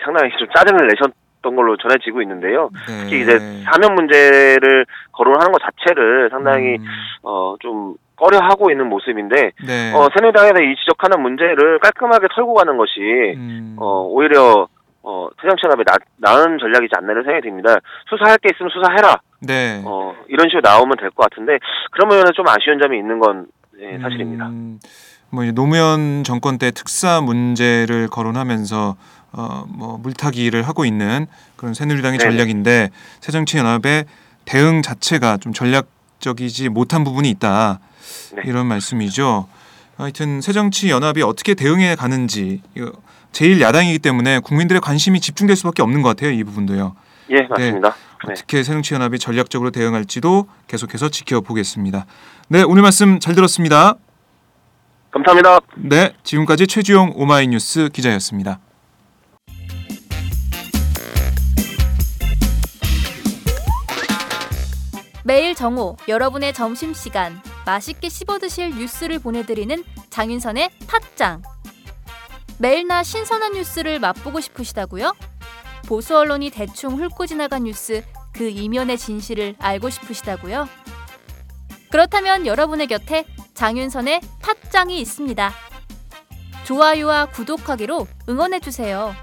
상당히 0.05 0.31
좀 0.39 0.49
짜증을 0.55 0.89
내셨 0.89 1.13
던 1.43 1.57
걸로 1.57 1.77
전해지고 1.77 2.23
있는데요. 2.23 2.71
네. 2.87 2.99
특히 3.05 3.23
이제 3.23 3.39
사면 3.65 3.95
문제를 3.95 4.87
거론하는 5.13 5.53
것 5.53 5.61
자체를 5.63 6.29
상당히 6.31 6.77
음. 6.79 6.85
어좀 7.23 7.95
꺼려하고 8.17 8.71
있는 8.71 8.89
모습인데 8.89 9.53
네. 9.67 9.93
어 9.95 10.09
새누리당에서 10.15 10.61
이 10.63 10.75
지적하는 10.77 11.21
문제를 11.23 11.79
깔끔하게 11.79 12.29
털고 12.35 12.55
가는 12.55 12.77
것이 12.77 13.01
음. 13.37 13.77
어 13.79 14.03
오히려 14.03 14.69
어 15.03 15.29
새정치연합에 15.41 15.83
나, 15.85 15.95
나은 16.19 16.59
전략이지 16.59 16.93
않나를 16.99 17.25
생각이 17.25 17.49
듭니다. 17.49 17.77
수사할 18.11 18.37
게 18.39 18.51
있으면 18.55 18.69
수사해라. 18.71 19.21
네. 19.41 19.81
어 19.87 20.15
이런 20.29 20.49
식으로 20.49 20.61
나오면 20.63 20.97
될 20.99 21.11
것 21.11 21.29
같은데 21.31 21.59
그러면 21.93 22.25
좀 22.35 22.47
아쉬운 22.49 22.79
점이 22.79 22.99
있는 22.99 23.19
건 23.19 23.47
예, 23.81 23.99
사실입니다. 23.99 24.47
음, 24.49 24.79
뭐 25.31 25.45
이제 25.45 25.53
노무현 25.53 26.25
정권 26.25 26.59
때 26.59 26.71
특사 26.71 27.21
문제를 27.21 28.09
거론하면서 28.09 28.97
어, 29.33 29.65
뭐 29.69 29.97
물타기를 29.99 30.63
하고 30.63 30.85
있는 30.85 31.27
그런 31.57 31.73
새누리당의 31.73 32.19
네네. 32.19 32.31
전략인데 32.31 32.91
새정치연합의 33.21 34.07
대응 34.45 34.83
자체가 34.83 35.37
좀 35.37 35.53
전략적이지 35.53 36.69
못한 36.69 37.05
부분이 37.05 37.31
있다 37.31 37.79
네. 38.35 38.43
이런 38.47 38.67
말씀이죠. 38.67 39.47
하여튼 39.97 40.41
새정치연합이 40.41 41.23
어떻게 41.23 41.55
대응해 41.55 41.95
가는지 41.95 42.63
제일 43.33 43.61
야당이기 43.61 44.01
때문에 44.01 44.41
국민들의 44.41 44.81
관심이 44.81 45.21
집중될 45.21 45.55
수밖에 45.57 45.83
없는 45.83 46.03
것 46.03 46.09
같아요 46.09 46.33
이 46.33 46.43
부분도요. 46.43 46.97
예 47.31 47.43
맞습니다. 47.43 47.95
네. 48.27 48.33
어떻게 48.33 48.65
새정치연합이 48.65 49.21
전략적으로 49.21 49.71
대응할지도 49.71 50.49
계속해서 50.67 51.11
지켜보겠습니다. 51.11 52.07
네 52.49 52.63
오늘 52.63 52.83
말씀 52.83 53.21
잘 53.21 53.37
들었습니다. 53.37 53.95
감사합니다. 55.11 55.61
네, 55.77 56.15
지금까지 56.23 56.67
최주영 56.67 57.15
오마이뉴스 57.17 57.89
기자였습니다. 57.93 58.61
매일 65.25 65.55
정오 65.55 65.97
여러분의 66.09 66.55
점심 66.55 66.95
시간 66.95 67.41
맛있게 67.67 68.09
씹어 68.09 68.39
드실 68.39 68.71
뉴스를 68.71 69.19
보내드리는 69.19 69.85
장윤선의 70.09 70.71
팟짱 70.87 71.43
매일나 72.59 73.03
신선한 73.03 73.53
뉴스를 73.53 73.99
맛보고 74.01 74.41
싶으시다고요? 74.41 75.15
보수 75.87 76.17
언론이 76.17 76.51
대충 76.51 76.99
훑고 76.99 77.27
지나간 77.27 77.65
뉴스 77.65 78.03
그 78.33 78.49
이면의 78.49 78.97
진실을 78.97 79.57
알고 79.59 79.91
싶으시다고요? 79.91 80.69
그렇다면 81.91 82.47
여러분의 82.47 82.87
곁에 82.87 83.25
장윤선의 83.55 84.21
팟짱이 84.71 85.01
있습니다. 85.01 85.53
좋아요와 86.65 87.27
구독하기로 87.27 88.07
응원해주세요. 88.29 89.15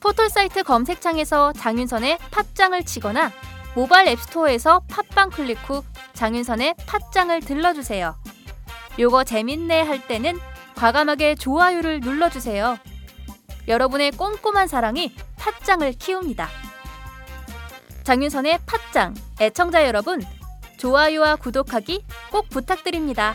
포털사이트 0.00 0.62
검색창에서 0.62 1.52
장윤선의 1.52 2.18
팟짱을 2.30 2.84
치거나 2.84 3.30
모바일 3.74 4.08
앱스토어에서 4.08 4.80
팟빵 4.88 5.30
클릭 5.30 5.58
후 5.68 5.84
장윤선의 6.14 6.76
팟짱을 6.86 7.40
들러주세요. 7.40 8.16
요거 8.98 9.24
재밌네 9.24 9.82
할 9.82 10.06
때는 10.06 10.38
과감하게 10.76 11.34
좋아요를 11.34 12.00
눌러주세요. 12.00 12.78
여러분의 13.68 14.12
꼼꼼한 14.12 14.66
사랑이 14.66 15.14
팟짱을 15.36 15.92
키웁니다. 15.92 16.48
장윤선의 18.04 18.60
팟짱 18.64 19.14
애청자 19.42 19.86
여러분 19.86 20.22
좋아요와 20.78 21.36
구독하기 21.36 22.06
꼭 22.30 22.48
부탁드립니다. 22.48 23.34